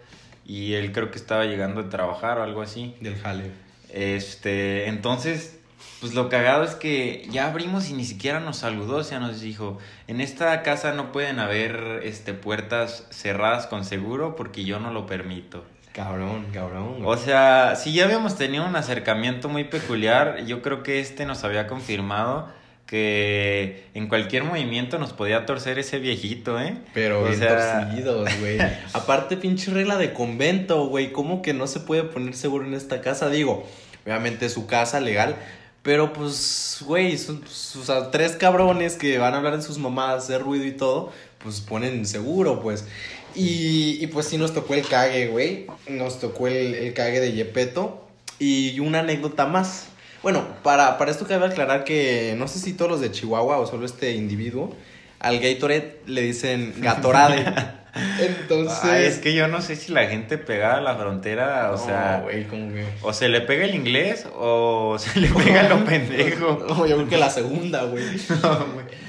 y 0.46 0.74
él 0.74 0.92
creo 0.92 1.12
que 1.12 1.18
estaba 1.18 1.46
llegando 1.46 1.82
a 1.82 1.90
trabajar 1.90 2.38
o 2.38 2.44
algo 2.44 2.62
así. 2.62 2.96
Del 3.02 3.18
jale. 3.18 3.52
Este, 3.90 4.88
entonces, 4.88 5.60
pues 6.00 6.14
lo 6.14 6.30
cagado 6.30 6.64
es 6.64 6.76
que 6.76 7.28
ya 7.32 7.48
abrimos 7.48 7.90
y 7.90 7.94
ni 7.94 8.06
siquiera 8.06 8.40
nos 8.40 8.58
saludó, 8.58 8.98
o 8.98 9.04
sea, 9.04 9.20
nos 9.20 9.42
dijo, 9.42 9.80
en 10.08 10.22
esta 10.22 10.62
casa 10.62 10.94
no 10.94 11.12
pueden 11.12 11.40
haber 11.40 12.02
este, 12.04 12.34
puertas 12.34 13.08
cerradas 13.10 13.66
con 13.68 13.86
seguro 13.86 14.36
porque 14.36 14.64
yo 14.64 14.80
no 14.80 14.92
lo 14.92 15.08
permito. 15.08 15.66
Cabrón, 15.94 16.48
cabrón. 16.54 17.02
O 17.04 17.18
sea, 17.18 17.76
si 17.76 17.92
ya 17.92 18.06
habíamos 18.06 18.38
tenido 18.38 18.66
un 18.66 18.76
acercamiento 18.78 19.50
muy 19.50 19.66
peculiar, 19.66 20.46
yo 20.46 20.62
creo 20.62 20.84
que 20.84 21.02
este 21.02 21.26
nos 21.26 21.44
había 21.44 21.68
confirmado 21.68 22.48
que 22.92 23.86
en 23.94 24.10
cualquier 24.10 24.44
movimiento 24.44 25.00
nos 25.00 25.14
podía 25.14 25.46
torcer 25.46 25.80
ese 25.80 25.98
viejito, 25.98 26.60
¿eh? 26.60 26.76
Pero 26.94 27.24
bien 27.24 27.40
torcidos, 27.40 28.30
güey. 28.42 28.58
Aparte, 28.94 29.38
pinche 29.38 29.72
regla 29.72 29.98
de 29.98 30.12
convento, 30.12 30.88
güey. 30.88 31.14
¿Cómo 31.14 31.42
que 31.42 31.54
no 31.54 31.68
se 31.68 31.80
puede 31.80 32.04
poner 32.04 32.36
seguro 32.36 32.66
en 32.66 32.74
esta 32.74 33.00
casa? 33.00 33.30
Digo, 33.30 33.66
obviamente 34.06 34.48
es 34.48 34.52
su 34.52 34.68
casa 34.68 35.00
legal. 35.00 35.38
Pero 35.84 36.12
pues, 36.12 36.84
güey, 36.86 37.18
son 37.18 37.42
tres 38.12 38.34
cabrones 38.34 38.98
que 38.98 39.18
van 39.18 39.36
a 39.36 39.38
hablar 39.38 39.56
de 39.56 39.64
sus 39.64 39.78
mamás, 39.78 40.26
hacer 40.26 40.42
ruido 40.42 40.66
y 40.66 40.74
todo, 40.74 41.14
pues 41.42 41.62
ponen 41.62 42.06
seguro, 42.06 42.62
pues. 42.62 42.84
Y, 43.34 44.04
y 44.04 44.08
pues 44.08 44.26
sí 44.26 44.38
nos 44.38 44.54
tocó 44.54 44.74
el 44.74 44.86
cague, 44.86 45.28
güey. 45.28 45.66
Nos 45.88 46.20
tocó 46.20 46.50
el, 46.50 46.76
el 46.76 46.94
cague 46.94 47.22
de 47.22 47.32
Yepeto. 47.32 48.06
Y 48.38 48.82
una 48.82 49.00
anécdota 49.00 49.46
más. 49.46 49.88
Bueno, 50.24 50.46
para, 50.64 50.98
para 50.98 51.12
esto 51.12 51.26
cabe 51.28 51.48
aclarar 51.48 51.84
que 51.84 52.36
no 52.38 52.48
sé 52.48 52.60
si 52.60 52.74
todos 52.74 52.92
los 52.92 53.02
de 53.02 53.12
Chihuahua 53.12 53.58
o 53.58 53.66
solo 53.66 53.86
este 53.86 54.12
individuo, 54.12 54.76
al 55.20 55.40
Gatorade 55.40 56.00
le 56.06 56.22
dicen 56.22 56.74
Gatorade. 56.78 57.46
Entonces. 58.20 58.80
Ay, 58.84 59.04
es 59.06 59.18
que 59.20 59.34
yo 59.34 59.48
no 59.50 59.62
sé 59.62 59.76
si 59.76 59.92
la 59.92 60.06
gente 60.08 60.38
pegada 60.38 60.78
a 60.78 60.82
la 60.82 60.96
frontera, 60.96 61.72
o 61.72 61.78
No, 61.78 61.86
sea, 61.86 62.22
güey, 62.24 62.46
como 62.48 62.72
que. 62.74 62.86
o 63.02 63.12
se 63.12 63.28
le 63.28 63.42
pega 63.42 63.66
el 63.66 63.76
inglés 63.76 64.26
o 64.38 64.96
se 65.00 65.20
le 65.20 65.28
pega 65.28 65.64
lo 65.64 65.84
pendejo. 65.84 66.66
No, 66.70 66.86
yo 66.86 66.96
creo 66.98 67.10
que 67.10 67.18
la 67.18 67.30
segunda, 67.30 67.84
güey. 67.84 68.06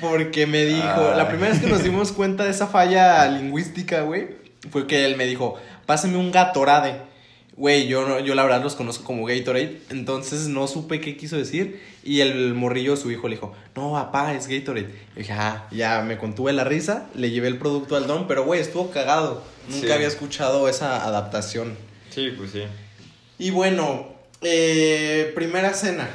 Porque 0.00 0.46
me 0.46 0.64
dijo, 0.64 1.10
Ay. 1.12 1.16
la 1.16 1.28
primera 1.28 1.52
vez 1.52 1.60
que 1.60 1.68
nos 1.68 1.84
dimos 1.84 2.10
cuenta 2.12 2.44
de 2.44 2.50
esa 2.50 2.66
falla 2.66 3.24
lingüística, 3.26 4.00
güey, 4.00 4.30
fue 4.70 4.86
que 4.86 5.04
él 5.04 5.16
me 5.16 5.26
dijo, 5.26 5.54
pásame 5.86 6.16
un 6.16 6.32
Gatorade. 6.32 7.11
Güey, 7.56 7.86
yo, 7.86 8.08
no- 8.08 8.18
yo 8.20 8.34
la 8.34 8.44
verdad 8.44 8.62
los 8.62 8.74
conozco 8.74 9.04
como 9.04 9.26
Gatorade, 9.26 9.80
entonces 9.90 10.48
no 10.48 10.66
supe 10.66 11.00
qué 11.00 11.16
quiso 11.16 11.36
decir. 11.36 11.80
Y 12.02 12.20
el 12.20 12.54
morrillo, 12.54 12.96
su 12.96 13.10
hijo, 13.10 13.28
le 13.28 13.36
dijo, 13.36 13.52
no, 13.76 13.92
papá, 13.92 14.34
es 14.34 14.46
Gatorade. 14.48 14.88
Y 15.14 15.18
dije, 15.20 15.32
ah, 15.34 15.68
ya 15.70 16.02
me 16.02 16.16
contuve 16.18 16.52
la 16.54 16.64
risa, 16.64 17.08
le 17.14 17.30
llevé 17.30 17.48
el 17.48 17.58
producto 17.58 17.94
al 17.96 18.06
don, 18.06 18.26
pero 18.26 18.44
güey, 18.44 18.60
estuvo 18.60 18.90
cagado. 18.90 19.44
Nunca 19.68 19.86
Sí. 19.86 19.92
había 19.92 20.08
escuchado 20.08 20.68
esa 20.68 21.04
adaptación. 21.06 21.76
Sí, 22.10 22.32
pues 22.36 22.50
sí. 22.52 22.62
Y 23.38 23.50
bueno, 23.50 24.08
eh, 24.40 25.30
primera 25.34 25.72
cena 25.74 26.08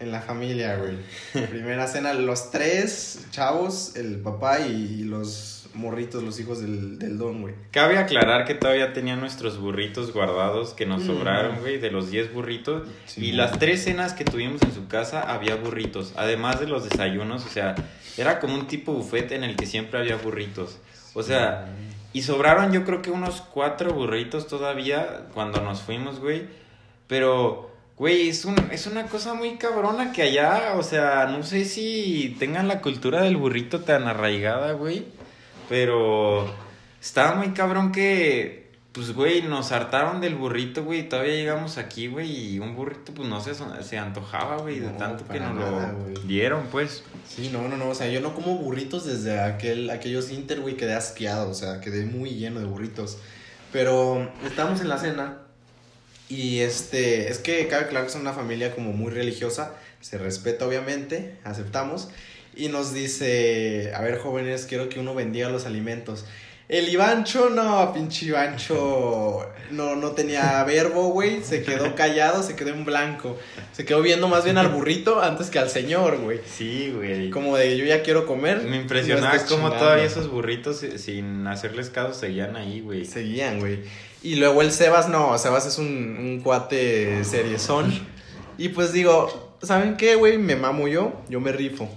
en 0.00 0.10
la 0.12 0.20
familia, 0.20 0.76
güey. 0.76 0.96
primera 1.50 1.86
cena, 1.86 2.12
los 2.14 2.50
tres 2.50 3.20
chavos, 3.30 3.96
el 3.96 4.16
papá 4.16 4.60
y 4.66 5.04
los 5.04 5.59
morritos, 5.74 6.22
los 6.22 6.38
hijos 6.40 6.60
del, 6.60 6.98
del 6.98 7.18
don, 7.18 7.42
güey. 7.42 7.54
Cabe 7.70 7.98
aclarar 7.98 8.44
que 8.44 8.54
todavía 8.54 8.92
tenía 8.92 9.16
nuestros 9.16 9.58
burritos 9.58 10.12
guardados 10.12 10.74
que 10.74 10.86
nos 10.86 11.02
Mm. 11.02 11.06
sobraron, 11.06 11.56
güey, 11.60 11.78
de 11.78 11.90
los 11.90 12.10
10 12.10 12.32
burritos. 12.32 12.88
Sí, 13.06 13.20
y 13.20 13.24
güey. 13.28 13.36
las 13.36 13.58
tres 13.58 13.84
cenas 13.84 14.12
que 14.14 14.24
tuvimos 14.24 14.62
en 14.62 14.72
su 14.72 14.86
casa 14.88 15.20
había 15.22 15.56
burritos. 15.56 16.12
Además 16.16 16.60
de 16.60 16.66
los 16.66 16.88
desayunos, 16.88 17.44
o 17.46 17.48
sea, 17.48 17.74
era 18.16 18.40
como 18.40 18.54
un 18.54 18.66
tipo 18.66 18.92
buffet 18.92 19.32
en 19.32 19.44
el 19.44 19.56
que 19.56 19.66
siempre 19.66 19.98
había 20.00 20.16
burritos. 20.16 20.78
O 21.14 21.22
sea, 21.22 21.66
y 22.12 22.22
sobraron 22.22 22.72
yo 22.72 22.84
creo 22.84 23.02
que 23.02 23.10
unos 23.10 23.40
cuatro 23.40 23.92
burritos 23.92 24.46
todavía 24.48 25.26
cuando 25.34 25.60
nos 25.60 25.80
fuimos, 25.82 26.18
güey. 26.20 26.42
Pero, 27.06 27.70
güey, 27.96 28.28
es, 28.28 28.44
un, 28.44 28.56
es 28.70 28.86
una 28.86 29.04
cosa 29.06 29.34
muy 29.34 29.56
cabrona 29.56 30.12
que 30.12 30.22
allá, 30.22 30.74
o 30.76 30.82
sea, 30.82 31.26
no 31.26 31.42
sé 31.42 31.64
si 31.64 32.36
tengan 32.38 32.68
la 32.68 32.80
cultura 32.80 33.22
del 33.22 33.36
burrito 33.36 33.80
tan 33.80 34.06
arraigada, 34.06 34.72
güey. 34.72 35.04
Pero 35.70 36.52
estaba 37.00 37.36
muy 37.36 37.50
cabrón 37.50 37.92
que, 37.92 38.70
pues, 38.90 39.14
güey, 39.14 39.42
nos 39.42 39.70
hartaron 39.70 40.20
del 40.20 40.34
burrito, 40.34 40.82
güey. 40.82 41.08
Todavía 41.08 41.34
llegamos 41.34 41.78
aquí, 41.78 42.08
güey, 42.08 42.54
y 42.54 42.58
un 42.58 42.74
burrito, 42.74 43.14
pues, 43.14 43.28
no 43.28 43.40
se, 43.40 43.52
se 43.84 43.96
antojaba, 43.96 44.56
güey, 44.56 44.80
de 44.80 44.90
No, 44.90 44.96
tanto 44.98 45.24
que 45.28 45.38
nos 45.38 45.54
nada, 45.54 45.92
lo 45.92 45.98
güey. 46.00 46.14
dieron, 46.26 46.66
pues. 46.72 47.04
Sí, 47.24 47.50
no, 47.52 47.68
no, 47.68 47.76
no, 47.76 47.88
o 47.88 47.94
sea, 47.94 48.08
yo 48.08 48.20
no 48.20 48.34
como 48.34 48.56
burritos 48.56 49.06
desde 49.06 49.40
aquel, 49.40 49.88
aquellos 49.90 50.32
Inter, 50.32 50.60
güey, 50.60 50.76
quedé 50.76 50.94
asqueado, 50.94 51.48
o 51.48 51.54
sea, 51.54 51.80
quedé 51.80 52.04
muy 52.04 52.30
lleno 52.30 52.58
de 52.58 52.66
burritos. 52.66 53.18
Pero 53.70 54.28
estábamos 54.44 54.80
en 54.80 54.88
la 54.88 54.98
cena 54.98 55.38
y 56.28 56.58
este, 56.58 57.30
es 57.30 57.38
que 57.38 57.68
cabe 57.68 57.86
claro 57.86 58.06
que 58.06 58.10
es 58.10 58.16
una 58.18 58.32
familia 58.32 58.74
como 58.74 58.92
muy 58.92 59.12
religiosa, 59.12 59.76
se 60.00 60.18
respeta 60.18 60.66
obviamente, 60.66 61.38
aceptamos, 61.44 62.08
y 62.60 62.68
nos 62.68 62.92
dice, 62.92 63.90
a 63.94 64.02
ver 64.02 64.18
jóvenes, 64.18 64.66
quiero 64.68 64.90
que 64.90 65.00
uno 65.00 65.14
bendiga 65.14 65.48
los 65.48 65.64
alimentos. 65.64 66.26
El 66.68 66.90
Ivancho, 66.90 67.48
no, 67.48 67.90
pinche 67.94 68.26
Ivancho, 68.26 69.46
no, 69.70 69.96
no 69.96 70.10
tenía 70.10 70.62
verbo, 70.64 71.08
güey, 71.08 71.42
se 71.42 71.62
quedó 71.62 71.94
callado, 71.96 72.42
se 72.42 72.56
quedó 72.56 72.68
en 72.68 72.84
blanco, 72.84 73.38
se 73.72 73.86
quedó 73.86 74.02
viendo 74.02 74.28
más 74.28 74.44
bien 74.44 74.58
al 74.58 74.68
burrito 74.68 75.22
antes 75.22 75.48
que 75.48 75.58
al 75.58 75.70
señor, 75.70 76.18
güey. 76.18 76.40
Sí, 76.44 76.92
güey. 76.94 77.30
Como 77.30 77.56
de 77.56 77.78
yo 77.78 77.86
ya 77.86 78.02
quiero 78.02 78.26
comer. 78.26 78.60
Me 78.62 78.76
impresionaba 78.76 79.34
no 79.34 79.46
chingando. 79.46 79.76
todavía 79.76 80.04
esos 80.04 80.30
burritos 80.30 80.82
eh, 80.82 80.98
sin 80.98 81.46
hacerles 81.46 81.88
caso 81.88 82.12
seguían 82.12 82.56
ahí, 82.56 82.82
güey. 82.82 83.06
Seguían, 83.06 83.58
güey. 83.58 83.80
Y 84.22 84.36
luego 84.36 84.60
el 84.60 84.70
Sebas, 84.70 85.08
no, 85.08 85.36
Sebas 85.38 85.66
es 85.66 85.78
un, 85.78 85.86
un 85.86 86.40
cuate 86.42 87.24
seriezón. 87.24 87.90
Y 88.58 88.68
pues 88.68 88.92
digo, 88.92 89.56
¿saben 89.62 89.96
qué, 89.96 90.14
güey? 90.14 90.36
Me 90.36 90.56
mamo 90.56 90.88
yo, 90.88 91.14
yo 91.30 91.40
me 91.40 91.52
rifo. 91.52 91.88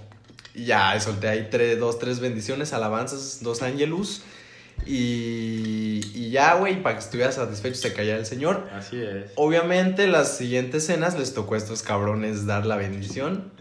Ya, 0.54 0.98
solté 1.00 1.28
ahí 1.28 1.48
tres, 1.50 1.78
dos, 1.78 1.98
tres 1.98 2.20
bendiciones, 2.20 2.72
alabanzas, 2.72 3.42
dos 3.42 3.62
ángelus. 3.62 4.22
Y, 4.86 6.00
y 6.14 6.30
ya, 6.30 6.54
güey, 6.54 6.82
para 6.82 6.96
que 6.96 7.04
estuviera 7.04 7.32
satisfecho 7.32 7.76
se 7.76 7.92
callara 7.92 8.18
el 8.18 8.26
Señor. 8.26 8.68
Así 8.72 9.00
es. 9.00 9.30
Obviamente, 9.36 10.06
las 10.06 10.36
siguientes 10.36 10.86
cenas 10.86 11.18
les 11.18 11.34
tocó 11.34 11.54
a 11.54 11.58
estos 11.58 11.82
cabrones 11.82 12.46
dar 12.46 12.66
la 12.66 12.76
bendición. 12.76 13.52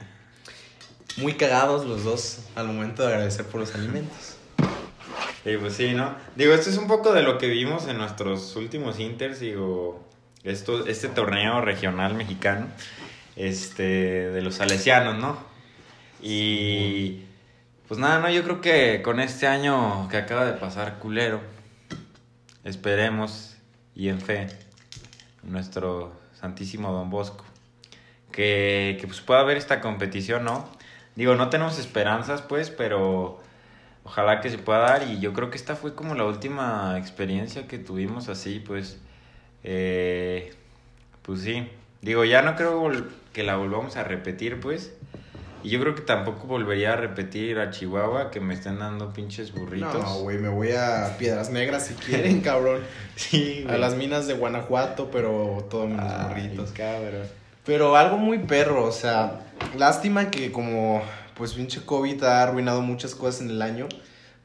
Muy 1.17 1.33
cagados 1.33 1.85
los 1.85 2.03
dos 2.03 2.39
al 2.55 2.67
momento 2.67 3.03
de 3.03 3.09
agradecer 3.09 3.45
por 3.45 3.61
los 3.61 3.75
alimentos. 3.75 4.37
Y 5.45 5.57
pues 5.57 5.73
sí, 5.73 5.93
¿no? 5.93 6.15
Digo, 6.35 6.53
esto 6.53 6.69
es 6.69 6.77
un 6.77 6.87
poco 6.87 7.13
de 7.13 7.21
lo 7.21 7.37
que 7.37 7.47
vimos 7.47 7.87
en 7.87 7.97
nuestros 7.97 8.55
últimos 8.55 8.99
inters, 8.99 9.39
digo, 9.39 10.07
esto, 10.43 10.87
este 10.87 11.09
torneo 11.09 11.61
regional 11.61 12.15
mexicano, 12.15 12.67
este, 13.35 13.83
de 13.83 14.41
los 14.41 14.55
salesianos, 14.55 15.17
¿no? 15.17 15.52
Y 16.25 17.25
pues 17.89 17.99
nada, 17.99 18.19
no, 18.19 18.29
yo 18.29 18.43
creo 18.43 18.61
que 18.61 19.01
con 19.01 19.19
este 19.19 19.45
año 19.45 20.07
que 20.07 20.15
acaba 20.15 20.45
de 20.45 20.53
pasar 20.53 20.99
culero, 20.99 21.41
esperemos 22.63 23.57
y 23.93 24.07
en 24.07 24.21
fe, 24.21 24.47
nuestro 25.43 26.13
Santísimo 26.33 26.93
Don 26.93 27.09
Bosco, 27.09 27.43
que, 28.31 28.97
que 29.01 29.05
pues 29.05 29.19
pueda 29.19 29.41
haber 29.41 29.57
esta 29.57 29.81
competición, 29.81 30.45
¿no? 30.45 30.65
Digo, 31.15 31.35
no 31.35 31.49
tenemos 31.49 31.77
esperanzas, 31.77 32.41
pues, 32.41 32.69
pero 32.69 33.41
ojalá 34.05 34.39
que 34.39 34.49
se 34.49 34.57
pueda 34.57 34.79
dar 34.79 35.09
y 35.09 35.19
yo 35.19 35.33
creo 35.33 35.49
que 35.49 35.57
esta 35.57 35.75
fue 35.75 35.93
como 35.93 36.15
la 36.15 36.23
última 36.23 36.97
experiencia 36.97 37.67
que 37.67 37.79
tuvimos 37.79 38.29
así, 38.29 38.59
pues, 38.59 38.97
eh, 39.65 40.53
pues 41.21 41.41
sí, 41.41 41.69
digo, 42.01 42.23
ya 42.23 42.41
no 42.43 42.55
creo 42.55 42.89
que 43.33 43.43
la 43.43 43.57
volvamos 43.57 43.97
a 43.97 44.05
repetir, 44.05 44.61
pues, 44.61 44.93
y 45.63 45.69
yo 45.69 45.79
creo 45.79 45.95
que 45.95 46.01
tampoco 46.01 46.45
volvería 46.45 46.93
a 46.93 46.95
repetir 46.97 47.57
a 47.59 47.69
Chihuahua 47.71 48.29
que 48.31 48.39
me 48.39 48.53
estén 48.53 48.79
dando 48.79 49.13
pinches 49.13 49.53
burritos. 49.53 49.93
No, 49.93 50.19
güey, 50.19 50.37
me 50.37 50.49
voy 50.49 50.71
a 50.71 51.15
Piedras 51.17 51.49
Negras 51.49 51.87
si 51.87 51.93
quieren, 51.93 52.41
cabrón. 52.41 52.81
Sí, 53.15 53.65
A 53.69 53.77
las 53.77 53.95
minas 53.95 54.27
de 54.27 54.33
Guanajuato, 54.33 55.09
pero 55.09 55.65
todo 55.69 55.87
menos 55.87 56.05
Ay, 56.11 56.27
burritos. 56.27 56.71
cabrón. 56.71 57.27
Pero 57.65 57.95
algo 57.95 58.17
muy 58.17 58.39
perro, 58.39 58.83
o 58.83 58.91
sea, 58.91 59.39
lástima 59.77 60.29
que 60.29 60.51
como 60.51 61.01
pues 61.35 61.53
pinche 61.53 61.81
COVID 61.85 62.21
ha 62.23 62.43
arruinado 62.43 62.81
muchas 62.81 63.15
cosas 63.15 63.41
en 63.41 63.49
el 63.49 63.61
año, 63.61 63.87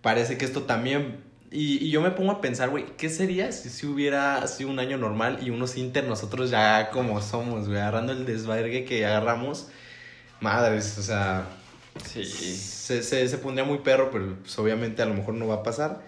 parece 0.03 0.39
que 0.39 0.45
esto 0.45 0.63
también... 0.63 1.27
Y, 1.51 1.83
y 1.85 1.91
yo 1.91 2.03
me 2.03 2.11
pongo 2.11 2.31
a 2.31 2.41
pensar, 2.43 2.69
güey, 2.69 2.85
¿qué 2.99 3.09
sería 3.09 3.51
si, 3.53 3.71
si 3.71 3.87
hubiera 3.87 4.47
sido 4.47 4.69
un 4.71 4.79
año 4.79 4.99
normal 4.99 5.39
y 5.43 5.49
unos 5.49 5.79
Inter 5.79 6.05
nosotros 6.05 6.51
ya 6.51 6.91
como 6.91 7.23
somos, 7.23 7.67
güey, 7.69 7.81
agarrando 7.81 8.13
el 8.13 8.27
desvergue 8.27 8.85
que 8.85 9.05
agarramos? 9.07 9.69
Madres, 10.41 10.97
o 10.99 11.03
sea, 11.03 11.47
Sí. 12.05 12.25
se, 12.25 13.03
se, 13.03 13.29
se 13.29 13.39
pondría 13.39 13.65
muy 13.65 13.79
perro, 13.79 14.11
pero 14.13 14.37
pues, 14.41 14.57
obviamente 14.59 15.03
a 15.03 15.07
lo 15.07 15.15
mejor 15.15 15.35
no 15.35 15.49
va 15.49 15.57
a 15.57 15.63
pasar. 15.63 16.03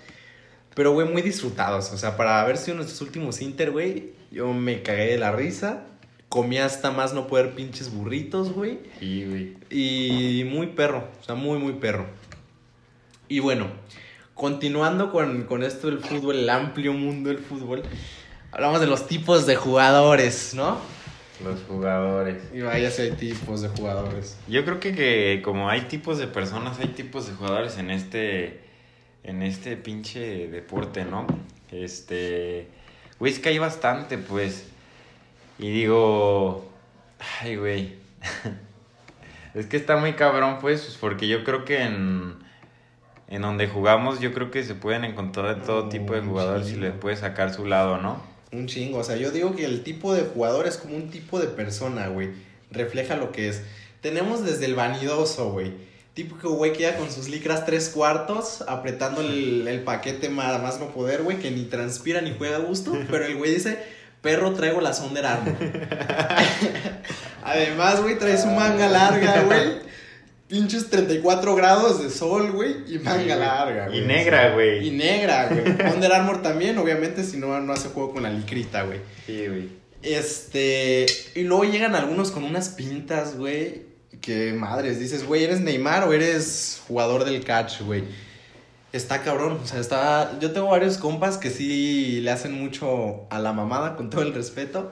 Pero, 0.75 0.93
güey, 0.93 1.09
muy 1.09 1.21
disfrutados. 1.21 1.90
O 1.93 1.99
sea, 1.99 2.16
para 2.16 2.40
haber 2.40 2.57
sido 2.57 2.77
nuestros 2.77 3.01
últimos 3.01 3.40
Inter, 3.43 3.73
güey, 3.73 4.12
yo 4.31 4.53
me 4.53 4.83
cagué 4.83 5.07
de 5.07 5.19
la 5.19 5.33
risa. 5.33 5.83
Comí 6.29 6.59
hasta 6.59 6.93
más 6.93 7.12
no 7.12 7.27
poder 7.27 7.55
pinches 7.57 7.93
burritos, 7.93 8.53
güey. 8.53 8.79
Sí, 9.01 9.25
güey. 9.27 9.57
Y 9.69 10.45
muy 10.45 10.69
perro, 10.69 11.09
o 11.21 11.25
sea, 11.25 11.35
muy, 11.35 11.59
muy 11.59 11.73
perro. 11.73 12.07
Y 13.29 13.40
bueno, 13.40 13.66
continuando 14.35 15.11
con, 15.11 15.43
con 15.45 15.64
esto 15.64 15.88
del 15.88 15.99
fútbol, 15.99 16.37
el 16.37 16.51
amplio 16.51 16.93
mundo 16.93 17.31
del 17.31 17.40
fútbol, 17.40 17.83
hablamos 18.53 18.81
de 18.81 18.87
los 18.87 19.09
tipos 19.09 19.45
de 19.47 19.57
jugadores, 19.57 20.55
¿no? 20.55 20.79
Los 21.44 21.62
jugadores. 21.62 22.42
Y 22.53 22.61
vaya 22.61 22.90
si 22.90 23.03
hay 23.03 23.12
tipos 23.12 23.62
de 23.62 23.68
jugadores. 23.68 24.38
Yo 24.48 24.64
creo 24.64 24.81
que, 24.81 24.94
que 24.94 25.40
como 25.42 25.68
hay 25.68 25.83
tipos 25.83 26.18
de 26.18 26.26
personas, 26.26 26.79
hay 26.79 26.88
tipos 26.88 27.26
de 27.26 27.35
jugadores 27.35 27.79
en 27.79 27.90
este 27.90 28.61
en 29.22 29.42
este 29.42 29.76
pinche 29.76 30.48
deporte, 30.48 31.05
¿no? 31.05 31.26
Este, 31.70 32.68
güey, 33.18 33.33
es 33.33 33.38
que 33.38 33.50
hay 33.50 33.59
bastante, 33.59 34.18
pues. 34.18 34.66
Y 35.59 35.70
digo, 35.70 36.68
ay, 37.40 37.57
güey. 37.57 37.94
es 39.55 39.66
que 39.66 39.76
está 39.76 39.96
muy 39.96 40.14
cabrón, 40.14 40.59
pues, 40.61 40.96
porque 41.00 41.29
yo 41.29 41.44
creo 41.44 41.64
que 41.64 41.83
en 41.83 42.40
en 43.31 43.42
donde 43.42 43.68
jugamos, 43.68 44.18
yo 44.18 44.35
creo 44.35 44.50
que 44.50 44.64
se 44.64 44.74
pueden 44.74 45.05
encontrar 45.05 45.55
de 45.55 45.64
todo 45.64 45.88
tipo 45.88 46.14
de 46.14 46.20
Un 46.20 46.31
jugadores 46.31 46.66
y 46.66 46.72
chingo. 46.72 46.87
le 46.87 46.90
puede 46.90 47.16
sacar 47.16 47.55
su 47.55 47.64
lado, 47.64 47.98
¿no? 47.98 48.20
Un 48.52 48.66
chingo, 48.66 48.98
o 48.98 49.04
sea, 49.04 49.16
yo 49.16 49.30
digo 49.30 49.54
que 49.54 49.64
el 49.64 49.82
tipo 49.82 50.12
de 50.12 50.22
jugador 50.22 50.66
es 50.66 50.76
como 50.76 50.96
un 50.96 51.10
tipo 51.10 51.38
de 51.38 51.46
persona, 51.46 52.08
güey. 52.08 52.30
Refleja 52.70 53.16
lo 53.16 53.30
que 53.30 53.48
es. 53.48 53.62
Tenemos 54.00 54.44
desde 54.44 54.66
el 54.66 54.74
vanidoso, 54.74 55.52
güey. 55.52 55.72
Típico 56.14 56.50
güey 56.50 56.72
que 56.72 56.82
ya 56.82 56.96
con 56.96 57.10
sus 57.12 57.28
licras 57.28 57.64
tres 57.64 57.88
cuartos, 57.88 58.64
apretando 58.66 59.20
el, 59.20 59.66
el 59.68 59.82
paquete 59.82 60.28
más, 60.28 60.60
más 60.60 60.80
no 60.80 60.88
poder, 60.88 61.22
güey, 61.22 61.38
que 61.38 61.50
ni 61.50 61.64
transpira 61.64 62.20
ni 62.20 62.34
juega 62.36 62.56
a 62.56 62.60
gusto, 62.60 62.92
pero 63.10 63.24
el 63.24 63.36
güey 63.36 63.54
dice, 63.54 63.78
perro 64.20 64.52
traigo 64.52 64.80
la 64.80 64.90
Armour. 64.90 65.56
Además, 67.44 68.02
güey, 68.02 68.18
trae 68.18 68.36
su 68.36 68.48
manga 68.48 68.88
larga, 68.88 69.42
güey. 69.42 69.90
Pinches 70.50 70.90
34 70.90 71.54
grados 71.54 72.02
de 72.02 72.10
sol, 72.10 72.50
güey, 72.50 72.74
y 72.92 72.98
manga 72.98 73.36
larga, 73.36 73.86
güey. 73.86 74.00
Y 74.00 74.04
negra, 74.04 74.52
güey. 74.52 74.88
Y 74.88 74.90
negra, 74.90 75.48
güey. 75.48 75.92
Under 75.94 76.12
Armour 76.12 76.42
también, 76.42 76.76
obviamente, 76.76 77.22
si 77.22 77.36
no, 77.36 77.60
no 77.60 77.72
hace 77.72 77.90
juego 77.90 78.12
con 78.14 78.24
la 78.24 78.30
licrita, 78.30 78.82
güey. 78.82 78.98
Sí, 79.26 79.46
güey. 79.46 79.68
Este. 80.02 81.06
Y 81.36 81.44
luego 81.44 81.62
llegan 81.62 81.94
algunos 81.94 82.32
con 82.32 82.42
unas 82.42 82.70
pintas, 82.70 83.36
güey. 83.36 83.82
Que 84.20 84.52
madres, 84.52 84.98
dices, 84.98 85.24
güey, 85.24 85.44
¿eres 85.44 85.60
Neymar 85.60 86.08
o 86.08 86.12
eres 86.12 86.82
jugador 86.88 87.24
del 87.24 87.44
catch, 87.44 87.82
güey? 87.82 88.02
Está 88.92 89.22
cabrón, 89.22 89.60
o 89.62 89.66
sea, 89.68 89.78
está... 89.78 90.36
Yo 90.40 90.50
tengo 90.50 90.66
varios 90.66 90.98
compas 90.98 91.38
que 91.38 91.50
sí 91.50 92.20
le 92.22 92.32
hacen 92.32 92.52
mucho 92.52 93.28
a 93.30 93.38
la 93.38 93.52
mamada, 93.52 93.94
con 93.94 94.10
todo 94.10 94.22
el 94.22 94.34
respeto. 94.34 94.90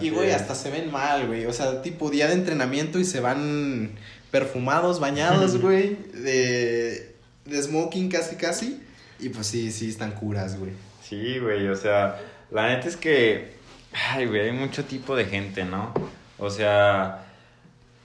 y, 0.00 0.10
güey, 0.10 0.32
hasta 0.32 0.56
se 0.56 0.70
ven 0.70 0.90
mal, 0.90 1.28
güey. 1.28 1.46
O 1.46 1.52
sea, 1.52 1.82
tipo 1.82 2.10
día 2.10 2.26
de 2.26 2.34
entrenamiento 2.34 2.98
y 2.98 3.04
se 3.04 3.20
van 3.20 3.92
perfumados, 4.30 5.00
bañados, 5.00 5.60
güey. 5.60 5.96
De, 6.12 7.14
de 7.44 7.62
smoking 7.62 8.08
casi, 8.08 8.36
casi. 8.36 8.82
Y 9.18 9.30
pues 9.30 9.46
sí, 9.46 9.72
sí, 9.72 9.88
están 9.88 10.12
curas, 10.12 10.58
güey. 10.58 10.72
Sí, 11.02 11.38
güey, 11.38 11.68
o 11.68 11.76
sea, 11.76 12.20
la 12.50 12.68
neta 12.68 12.88
es 12.88 12.96
que... 12.96 13.56
Ay, 13.92 14.26
güey, 14.26 14.42
hay 14.42 14.52
mucho 14.52 14.84
tipo 14.84 15.16
de 15.16 15.24
gente, 15.24 15.64
¿no? 15.64 15.94
O 16.38 16.50
sea, 16.50 17.24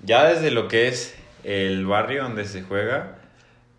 ya 0.01 0.25
desde 0.25 0.49
lo 0.51 0.67
que 0.67 0.87
es 0.87 1.13
el 1.43 1.85
barrio 1.85 2.23
donde 2.23 2.45
se 2.45 2.63
juega 2.63 3.17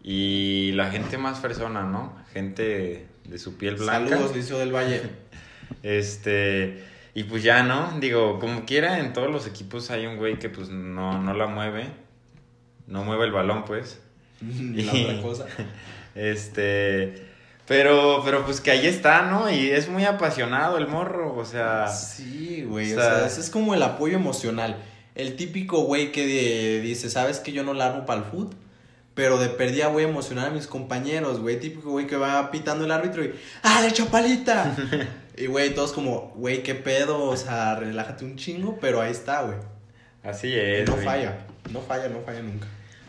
y 0.03 0.73
la 0.73 0.91
gente 0.91 1.17
más 1.17 1.41
persona, 1.41 1.83
¿no? 1.83 2.15
Gente 2.33 3.07
de 3.25 3.39
su 3.39 3.57
piel 3.57 3.77
blanca. 3.77 4.11
Saludos, 4.11 4.37
Liceo 4.37 4.59
del 4.59 4.73
Valle. 4.73 5.03
este, 5.83 6.85
y 7.15 7.25
pues 7.25 7.43
ya, 7.43 7.63
¿no? 7.63 7.99
Digo, 8.01 8.39
como 8.39 8.65
quiera, 8.67 8.99
en 9.01 9.13
todos 9.13 9.31
los 9.31 9.47
equipos 9.47 9.91
hay 9.91 10.07
un 10.07 10.19
güey 10.19 10.39
que 10.39 10.51
pues 10.51 10.69
no, 10.69 11.21
no 11.23 11.33
la 11.33 11.47
mueve, 11.47 11.87
no 12.87 13.05
mueve 13.05 13.25
el 13.25 13.33
balón, 13.33 13.65
pues. 13.65 14.01
la 14.41 14.93
otra 14.93 15.23
cosa. 15.23 15.47
Este, 16.15 17.27
pero, 17.67 18.23
pero 18.25 18.45
pues 18.45 18.61
que 18.61 18.71
ahí 18.71 18.87
está, 18.87 19.23
¿no? 19.23 19.51
Y 19.51 19.71
es 19.71 19.89
muy 19.89 20.05
apasionado 20.05 20.79
el 20.79 20.87
morro, 20.87 21.37
o 21.37 21.45
sea. 21.45 21.89
Sí, 21.89 22.63
güey, 22.63 22.93
o 22.93 23.01
sea, 23.01 23.27
es 23.27 23.51
como 23.51 23.75
el 23.75 23.83
apoyo 23.83 24.15
emocional. 24.15 24.77
El 25.17 25.35
típico 25.35 25.81
güey 25.81 26.13
que 26.13 26.81
dice, 26.81 27.11
¿sabes 27.11 27.41
que 27.41 27.51
yo 27.51 27.65
no 27.65 27.75
la 27.75 27.87
hago 27.87 28.07
para 28.07 28.21
el 28.21 28.27
fútbol? 28.27 28.55
Pero 29.15 29.39
de 29.39 29.49
perdida 29.49 29.89
voy 29.89 30.03
a 30.03 30.09
emocionar 30.09 30.49
a 30.49 30.51
mis 30.51 30.67
compañeros, 30.67 31.41
güey. 31.41 31.59
Típico 31.61 31.91
güey 31.91 32.07
que 32.07 32.17
va 32.17 32.51
pitando 32.51 32.85
el 32.85 32.91
árbitro 32.91 33.25
y 33.25 33.33
¡Ah, 33.63 33.81
de 33.81 33.93
chapalita! 33.93 34.77
y 35.37 35.47
güey, 35.47 35.75
todos 35.75 35.93
como, 35.93 36.33
güey, 36.37 36.63
qué 36.65 36.75
pedo, 36.75 37.23
o 37.23 37.37
sea, 37.37 37.77
relájate 37.77 38.25
un 38.25 38.37
chingo, 38.37 38.79
pero 38.81 39.01
ahí 39.01 39.13
está, 39.13 39.43
güey. 39.43 39.59
Así 40.25 40.53
es. 40.53 40.89
No 40.89 40.97
falla, 40.97 41.47
no 41.71 41.81
falla, 41.81 42.09
no 42.09 42.21
falla 42.21 42.43
nunca. 42.43 42.67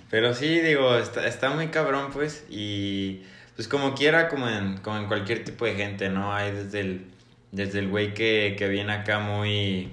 Pero 0.09 0.33
sí, 0.33 0.59
digo, 0.59 0.97
está, 0.97 1.27
está 1.27 1.49
muy 1.49 1.67
cabrón, 1.67 2.11
pues, 2.13 2.45
y 2.49 3.23
pues 3.55 3.67
como 3.67 3.95
quiera, 3.95 4.27
como 4.27 4.47
en, 4.47 4.77
como 4.77 4.97
en 4.97 5.07
cualquier 5.07 5.43
tipo 5.43 5.65
de 5.65 5.75
gente, 5.75 6.09
¿no? 6.09 6.33
Hay 6.33 6.51
desde 6.51 6.79
el, 6.81 7.05
desde 7.51 7.79
el 7.79 7.89
güey 7.89 8.13
que, 8.13 8.55
que 8.57 8.67
viene 8.67 8.93
acá 8.93 9.19
muy, 9.19 9.91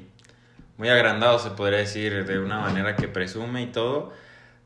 muy 0.76 0.88
agrandado, 0.88 1.38
se 1.38 1.50
podría 1.50 1.78
decir, 1.78 2.24
de 2.26 2.38
una 2.38 2.60
manera 2.60 2.96
que 2.96 3.08
presume 3.08 3.62
y 3.62 3.66
todo, 3.66 4.12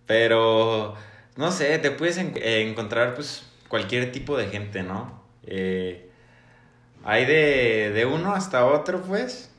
pero 0.07 0.95
no 1.37 1.53
sé, 1.53 1.79
te 1.79 1.91
puedes 1.91 2.17
encontrar 2.19 3.15
pues 3.15 3.45
cualquier 3.69 4.13
tipo 4.13 4.37
de 4.37 4.47
gente, 4.49 4.83
¿no? 4.83 5.23
Eh, 5.47 6.11
hay 7.05 7.25
de, 7.25 7.93
de, 7.93 8.07
uno 8.07 8.35
hasta 8.35 8.67
otro, 8.67 9.03
pues. 9.03 9.51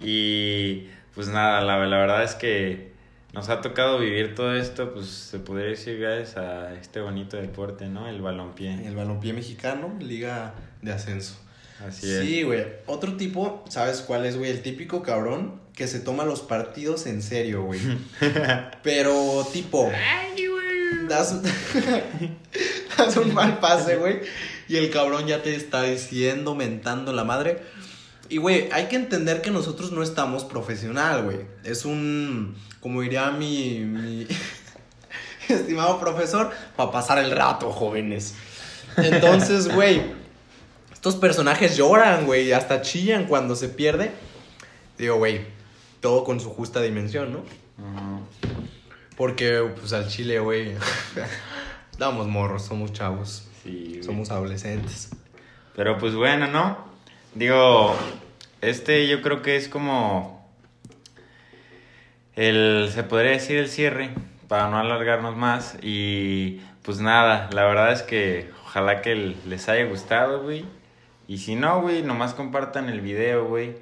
Y 0.00 0.88
pues 1.14 1.28
nada, 1.28 1.60
la, 1.60 1.86
la, 1.86 1.96
verdad 1.98 2.22
es 2.24 2.34
que 2.34 2.91
nos 3.32 3.48
ha 3.48 3.60
tocado 3.60 3.98
vivir 3.98 4.34
todo 4.34 4.54
esto, 4.54 4.92
pues 4.92 5.06
se 5.06 5.38
podría 5.38 5.68
decir 5.68 5.98
gracias 5.98 6.36
a 6.36 6.74
este 6.74 7.00
bonito 7.00 7.36
deporte, 7.36 7.86
¿no? 7.86 8.08
El 8.08 8.20
balompié. 8.20 8.86
El 8.86 8.94
balompié 8.94 9.32
mexicano, 9.32 9.94
liga 10.00 10.54
de 10.82 10.92
ascenso. 10.92 11.36
Así 11.86 12.10
es. 12.10 12.20
Sí, 12.20 12.42
güey. 12.42 12.64
Otro 12.86 13.16
tipo, 13.16 13.64
¿sabes 13.68 14.02
cuál 14.02 14.26
es, 14.26 14.36
güey? 14.36 14.50
El 14.50 14.62
típico 14.62 15.02
cabrón 15.02 15.60
que 15.74 15.86
se 15.86 16.00
toma 16.00 16.24
los 16.24 16.42
partidos 16.42 17.06
en 17.06 17.22
serio, 17.22 17.62
güey. 17.64 17.80
Pero 18.82 19.46
tipo... 19.52 19.90
Ay, 19.90 20.46
das, 21.08 21.40
das 22.98 23.16
un 23.16 23.34
mal 23.34 23.58
pase, 23.60 23.96
güey. 23.96 24.20
Y 24.68 24.76
el 24.76 24.90
cabrón 24.90 25.26
ya 25.26 25.42
te 25.42 25.54
está 25.54 25.82
diciendo, 25.84 26.54
mentando 26.54 27.12
la 27.12 27.24
madre. 27.24 27.62
Y, 28.32 28.38
güey, 28.38 28.70
hay 28.72 28.86
que 28.86 28.96
entender 28.96 29.42
que 29.42 29.50
nosotros 29.50 29.92
no 29.92 30.02
estamos 30.02 30.42
profesional, 30.44 31.24
güey. 31.24 31.40
Es 31.64 31.84
un, 31.84 32.56
como 32.80 33.02
diría 33.02 33.30
mi, 33.30 33.80
mi 33.80 34.26
estimado 35.50 36.00
profesor, 36.00 36.50
para 36.74 36.90
pasar 36.90 37.18
el 37.18 37.30
rato, 37.30 37.70
jóvenes. 37.70 38.34
Entonces, 38.96 39.68
güey, 39.74 40.00
estos 40.90 41.16
personajes 41.16 41.76
lloran, 41.76 42.24
güey, 42.24 42.52
hasta 42.52 42.80
chillan 42.80 43.26
cuando 43.26 43.54
se 43.54 43.68
pierde. 43.68 44.12
Digo, 44.96 45.16
güey, 45.16 45.42
todo 46.00 46.24
con 46.24 46.40
su 46.40 46.48
justa 46.48 46.80
dimensión, 46.80 47.34
¿no? 47.34 47.42
Porque, 49.14 49.74
pues, 49.78 49.92
al 49.92 50.08
chile, 50.08 50.38
güey, 50.38 50.72
damos 51.98 52.28
morros, 52.28 52.64
somos 52.64 52.94
chavos. 52.94 53.46
Sí, 53.62 54.00
somos 54.02 54.30
adolescentes. 54.30 55.10
Pero, 55.76 55.98
pues, 55.98 56.14
bueno, 56.14 56.46
¿no? 56.46 56.91
Digo, 57.34 57.96
este 58.60 59.08
yo 59.08 59.22
creo 59.22 59.42
que 59.42 59.56
es 59.56 59.68
como 59.68 60.46
el, 62.34 62.88
se 62.92 63.02
podría 63.02 63.32
decir 63.32 63.58
el 63.58 63.68
cierre, 63.68 64.10
para 64.48 64.68
no 64.68 64.78
alargarnos 64.78 65.36
más. 65.36 65.78
Y, 65.82 66.60
pues, 66.82 67.00
nada, 67.00 67.48
la 67.52 67.64
verdad 67.64 67.92
es 67.92 68.02
que 68.02 68.50
ojalá 68.64 69.00
que 69.00 69.14
les 69.46 69.68
haya 69.68 69.86
gustado, 69.86 70.42
güey. 70.42 70.64
Y 71.26 71.38
si 71.38 71.54
no, 71.54 71.80
güey, 71.80 72.02
nomás 72.02 72.34
compartan 72.34 72.88
el 72.88 73.00
video, 73.00 73.46
güey. 73.46 73.76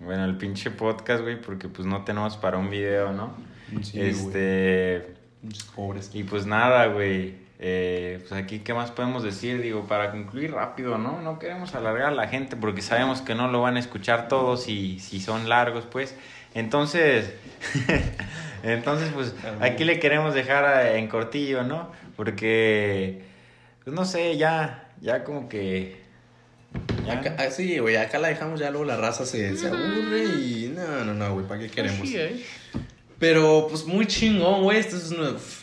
Bueno, 0.00 0.24
el 0.24 0.36
pinche 0.36 0.70
podcast, 0.70 1.22
güey, 1.22 1.40
porque 1.40 1.68
pues 1.68 1.86
no 1.86 2.04
tenemos 2.04 2.36
para 2.36 2.58
un 2.58 2.70
video, 2.70 3.12
¿no? 3.12 3.34
Sí, 3.82 4.00
este. 4.00 5.14
Muchos 5.42 5.64
pobres. 5.64 6.10
Y 6.14 6.24
pues 6.24 6.46
nada, 6.46 6.86
güey. 6.86 7.47
Eh, 7.60 8.18
pues 8.20 8.32
aquí, 8.40 8.60
¿qué 8.60 8.72
más 8.72 8.90
podemos 8.90 9.22
decir? 9.22 9.60
Digo, 9.60 9.86
para 9.86 10.10
concluir 10.12 10.52
rápido, 10.52 10.96
¿no? 10.96 11.20
No 11.20 11.38
queremos 11.38 11.74
alargar 11.74 12.08
a 12.08 12.10
la 12.12 12.28
gente 12.28 12.56
porque 12.56 12.82
sabemos 12.82 13.20
que 13.20 13.34
no 13.34 13.48
lo 13.48 13.60
van 13.62 13.76
a 13.76 13.80
escuchar 13.80 14.28
todos 14.28 14.68
y 14.68 15.00
si 15.00 15.20
son 15.20 15.48
largos, 15.48 15.84
pues. 15.90 16.14
Entonces, 16.54 17.34
entonces, 18.62 19.10
pues 19.12 19.34
aquí 19.60 19.84
le 19.84 19.98
queremos 19.98 20.34
dejar 20.34 20.96
en 20.96 21.08
cortillo, 21.08 21.64
¿no? 21.64 21.90
Porque, 22.16 23.22
pues 23.84 23.94
no 23.94 24.04
sé, 24.04 24.36
ya, 24.36 24.88
ya 25.00 25.24
como 25.24 25.48
que 25.48 26.08
Acá, 27.10 27.36
ah, 27.38 27.50
sí, 27.50 27.78
güey, 27.78 27.96
acá 27.96 28.18
la 28.18 28.28
dejamos 28.28 28.60
ya 28.60 28.70
luego 28.70 28.84
la 28.84 28.96
raza 28.96 29.24
se, 29.24 29.56
se 29.56 29.68
aburre 29.68 30.24
y 30.24 30.72
no, 30.74 31.04
no, 31.04 31.14
no, 31.14 31.32
güey, 31.32 31.46
¿para 31.46 31.60
qué 31.60 31.70
queremos? 31.70 32.06
Sí, 32.06 32.16
¿eh? 32.18 32.44
Pero 33.18 33.66
pues 33.68 33.84
muy 33.84 34.06
chingón, 34.06 34.62
güey, 34.62 34.78
este 34.78 34.96
es 34.96 35.12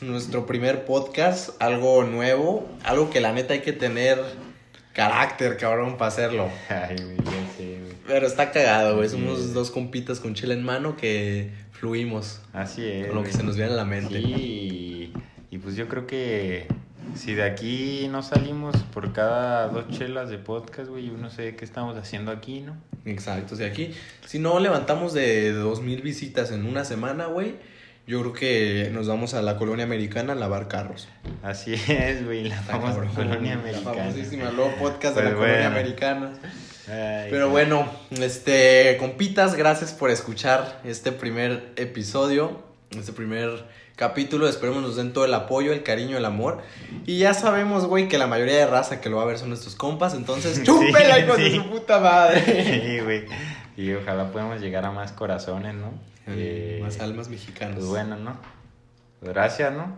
nuestro 0.02 0.46
primer 0.46 0.84
podcast, 0.84 1.52
algo 1.62 2.04
nuevo, 2.04 2.68
algo 2.84 3.10
que 3.10 3.22
la 3.22 3.32
neta 3.32 3.54
hay 3.54 3.62
que 3.62 3.72
tener 3.72 4.22
carácter, 4.92 5.56
cabrón, 5.56 5.98
para 5.98 6.10
hacerlo. 6.10 6.50
Ay, 6.70 6.98
güey, 6.98 7.18
sí, 7.58 7.78
güey. 7.82 7.96
Pero 8.08 8.28
está 8.28 8.52
cagado, 8.52 8.98
güey, 8.98 9.08
somos 9.08 9.54
dos 9.54 9.72
compitas 9.72 10.20
con 10.20 10.34
chile 10.34 10.54
en 10.54 10.64
mano 10.64 10.98
que 10.98 11.52
fluimos. 11.72 12.42
Así 12.52 12.86
es. 12.86 13.08
Con 13.08 13.16
lo 13.16 13.24
que 13.24 13.32
se 13.32 13.44
nos 13.44 13.56
viene 13.56 13.72
a 13.72 13.76
la 13.76 13.86
mente. 13.86 14.22
Sí, 14.22 15.14
y 15.50 15.58
pues 15.58 15.78
yo 15.78 15.88
creo 15.88 16.08
que 16.08 16.68
si 17.14 17.34
de 17.34 17.44
aquí 17.44 18.08
no 18.10 18.24
salimos 18.24 18.76
por 18.94 19.14
cada 19.14 19.68
dos 19.68 19.90
chelas 19.90 20.30
de 20.30 20.38
podcast, 20.38 20.90
güey, 20.90 21.10
uno 21.10 21.30
sé 21.30 21.56
qué 21.56 21.66
estamos 21.66 21.98
haciendo 21.98 22.32
aquí, 22.32 22.62
¿no? 22.62 22.76
Exacto, 23.06 23.56
sea, 23.56 23.68
aquí, 23.68 23.94
si 24.26 24.40
no 24.40 24.60
levantamos 24.60 25.14
de 25.14 25.52
dos 25.52 25.82
mil 25.82 26.02
visitas 26.02 26.52
en 26.52 26.66
una 26.66 26.86
semana, 26.86 27.28
güey, 27.28 27.56
yo 28.08 28.22
creo 28.22 28.34
que 28.34 28.90
nos 28.94 29.08
vamos 29.08 29.34
a 29.34 29.42
la 29.42 29.58
colonia 29.58 29.84
americana 29.86 30.34
a 30.34 30.36
lavar 30.36 30.68
carros. 30.68 31.08
Así 31.42 31.74
es, 31.74 32.24
güey, 32.24 32.50
la 32.50 32.62
famosa 32.62 33.04
colonia 33.16 33.54
americana. 33.54 33.96
La 33.96 34.04
famosísima, 34.04 34.52
luego 34.52 34.76
podcast 34.76 35.16
de 35.16 35.24
la 35.24 35.34
colonia 35.34 35.68
americana. 35.68 36.32
Pero 36.86 37.50
bueno, 37.50 37.90
este, 38.12 38.98
compitas, 39.00 39.56
gracias 39.56 39.92
por 39.94 40.12
escuchar 40.12 40.82
este 40.84 41.12
primer 41.12 41.72
episodio, 41.78 42.64
este 42.92 43.12
primer 43.12 43.66
capítulo. 43.96 44.48
Esperemos 44.48 44.82
nos 44.82 44.96
den 44.96 45.14
todo 45.14 45.26
el 45.26 45.34
apoyo, 45.34 45.74
el 45.74 45.84
cariño, 45.84 46.18
el 46.18 46.26
amor. 46.26 46.62
Y 47.06 47.20
ya 47.20 47.34
sabemos, 47.34 47.86
güey, 47.86 48.08
que 48.08 48.18
la 48.18 48.28
mayoría 48.28 48.58
de 48.58 48.68
raza 48.68 49.02
que 49.02 49.10
lo 49.10 49.18
va 49.18 49.24
a 49.24 49.26
ver 49.26 49.38
son 49.38 49.50
nuestros 49.50 49.76
compas. 49.76 50.14
Entonces, 50.14 50.64
chúpela, 50.66 51.20
hijo 51.20 51.36
de 51.36 51.56
su 51.56 51.70
puta 51.70 52.00
madre. 52.00 52.44
Sí, 52.86 53.00
güey. 53.00 53.26
Y 53.78 53.94
ojalá 53.94 54.32
podamos 54.32 54.62
llegar 54.62 54.86
a 54.86 54.92
más 54.92 55.12
corazones, 55.12 55.74
¿no? 55.76 55.92
Eh, 56.28 56.80
más 56.82 57.00
almas 57.00 57.30
mexicanas. 57.30 57.76
Pues 57.76 57.88
bueno, 57.88 58.16
¿no? 58.16 58.38
Gracias, 59.22 59.74
¿no? 59.74 59.96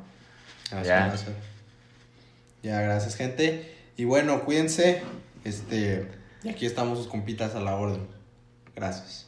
ya. 0.83 1.07
Gracias. 1.07 1.31
Ya, 2.63 2.81
gracias, 2.81 3.15
gente. 3.15 3.75
Y 3.95 4.05
bueno, 4.05 4.43
cuídense. 4.43 5.03
Este, 5.43 6.07
y 6.43 6.49
aquí 6.49 6.65
estamos 6.65 6.97
sus 6.97 7.07
compitas 7.07 7.55
a 7.55 7.59
la 7.59 7.75
orden. 7.75 8.07
Gracias. 8.75 9.26